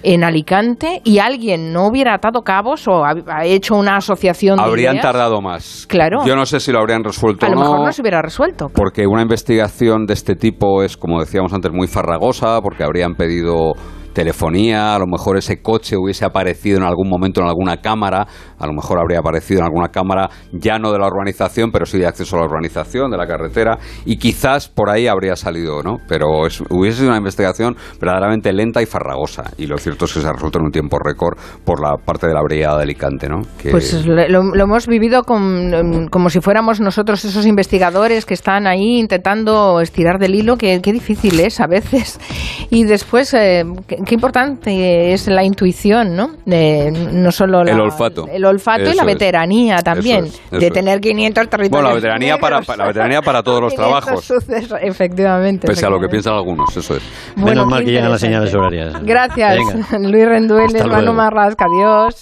en 0.01 0.23
Alicante 0.23 0.99
y 1.03 1.19
alguien 1.19 1.71
no 1.71 1.87
hubiera 1.87 2.15
atado 2.15 2.41
cabos 2.41 2.87
o 2.87 3.05
ha, 3.05 3.13
ha 3.27 3.45
hecho 3.45 3.75
una 3.75 3.97
asociación 3.97 4.57
de 4.57 4.63
Habrían 4.63 4.93
ideas, 4.95 5.03
tardado 5.05 5.41
más. 5.41 5.85
Claro. 5.87 6.25
Yo 6.25 6.35
no 6.35 6.45
sé 6.45 6.59
si 6.59 6.71
lo 6.71 6.79
habrían 6.79 7.03
resuelto 7.03 7.45
a 7.45 7.49
lo 7.49 7.55
o 7.57 7.59
no. 7.63 7.69
mejor 7.69 7.85
no 7.85 7.91
se 7.91 8.01
hubiera 8.01 8.21
resuelto. 8.21 8.69
Porque 8.73 9.05
una 9.05 9.21
investigación 9.21 10.05
de 10.05 10.13
este 10.15 10.35
tipo 10.35 10.81
es, 10.81 10.97
como 10.97 11.19
decíamos 11.19 11.53
antes, 11.53 11.71
muy 11.71 11.87
farragosa, 11.87 12.59
porque 12.61 12.83
habrían 12.83 13.13
pedido 13.15 13.73
telefonía, 14.13 14.95
a 14.95 14.99
lo 14.99 15.05
mejor 15.07 15.37
ese 15.37 15.61
coche 15.61 15.97
hubiese 15.97 16.23
aparecido 16.25 16.77
en 16.77 16.83
algún 16.83 17.09
momento 17.09 17.41
en 17.41 17.47
alguna 17.47 17.77
cámara, 17.81 18.25
a 18.57 18.65
lo 18.67 18.73
mejor 18.73 18.99
habría 18.99 19.19
aparecido 19.19 19.59
en 19.59 19.65
alguna 19.65 19.89
cámara 19.89 20.29
ya 20.53 20.77
no 20.79 20.91
de 20.91 20.99
la 20.99 21.07
urbanización, 21.07 21.71
pero 21.71 21.85
sí 21.85 21.97
de 21.97 22.07
acceso 22.07 22.37
a 22.37 22.39
la 22.39 22.45
urbanización, 22.45 23.11
de 23.11 23.17
la 23.17 23.27
carretera, 23.27 23.77
y 24.05 24.17
quizás 24.17 24.69
por 24.69 24.89
ahí 24.89 25.07
habría 25.07 25.35
salido, 25.35 25.81
¿no? 25.83 25.97
Pero 26.07 26.45
es- 26.47 26.61
hubiese 26.69 26.99
sido 26.99 27.09
una 27.09 27.17
investigación 27.17 27.75
verdaderamente 27.99 28.53
lenta 28.53 28.81
y 28.81 28.85
farragosa, 28.85 29.51
y 29.57 29.65
lo 29.67 29.77
cierto 29.77 30.05
es 30.05 30.13
que 30.13 30.21
se 30.21 30.27
ha 30.27 30.31
resuelto 30.33 30.59
en 30.59 30.65
un 30.65 30.71
tiempo 30.71 30.97
récord 31.03 31.37
por 31.65 31.81
la 31.81 31.97
parte 31.97 32.27
de 32.27 32.33
la 32.33 32.41
brigada 32.43 32.77
de 32.77 32.83
Alicante, 32.83 33.27
¿no? 33.27 33.41
Que- 33.61 33.71
Pues 33.71 34.05
lo, 34.05 34.53
hemos 34.63 34.87
vivido 34.87 35.23
con- 35.23 36.07
como 36.09 36.29
si 36.29 36.39
fuéramos 36.39 36.79
nosotros 36.79 37.25
esos 37.25 37.45
investigadores 37.45 38.25
que 38.25 38.33
están 38.35 38.67
ahí 38.67 38.99
intentando 38.99 39.81
estirar 39.81 40.19
del 40.19 40.35
hilo, 40.35 40.55
que 40.57 40.79
difícil 40.93 41.39
es 41.39 41.59
a 41.59 41.67
veces. 41.67 42.19
Y 42.69 42.83
después, 42.83 43.33
eh, 43.33 43.63
qué 44.05 44.15
importante 44.15 45.13
es 45.13 45.27
la 45.27 45.43
intuición, 45.43 46.15
¿no? 46.15 46.31
De- 46.45 46.91
no 46.91 47.31
solo 47.31 47.63
la- 47.63 47.71
El 47.71 47.79
olfato. 47.81 48.27
el 48.31 48.43
olfato 48.45 48.81
y 48.89 48.93
la 48.95 49.03
es. 49.03 49.05
veteranía 49.05 49.77
también, 49.77 50.25
Eso 50.25 50.35
es, 50.35 50.41
eso 50.51 50.59
de 50.59 50.67
es. 50.67 50.73
tener 50.73 50.99
500 50.99 51.47
territorios. 51.49 51.69
Bueno, 51.71 51.89
la 51.89 51.95
veteranía 51.95 52.37
para- 52.37 52.61
la 52.75 52.87
veteranía 52.87 53.21
para 53.21 53.43
todos 53.43 53.61
los 53.61 53.73
500 53.73 54.03
trabajos. 54.05 54.25
sucesos, 54.25 54.79
efectivamente. 54.81 55.67
Pese 55.67 55.85
a 55.85 55.89
lo 55.89 55.99
que 55.99 56.07
piensan 56.09 56.33
algunos, 56.33 56.75
eso 56.75 56.95
es. 56.95 57.03
Bueno, 57.35 57.49
Menos 57.51 57.67
mal 57.67 57.85
que 57.85 57.91
llegan 57.91 58.11
las 58.11 58.19
señales 58.21 58.53
horarias. 58.53 58.93
Gracias, 59.03 59.55
Venga. 59.57 59.99
Luis 60.09 60.25
Rendueles, 60.25 60.75
Hasta 60.75 60.87
Manu. 60.87 61.13
Marrasca, 61.13 61.65
adiós. 61.65 62.11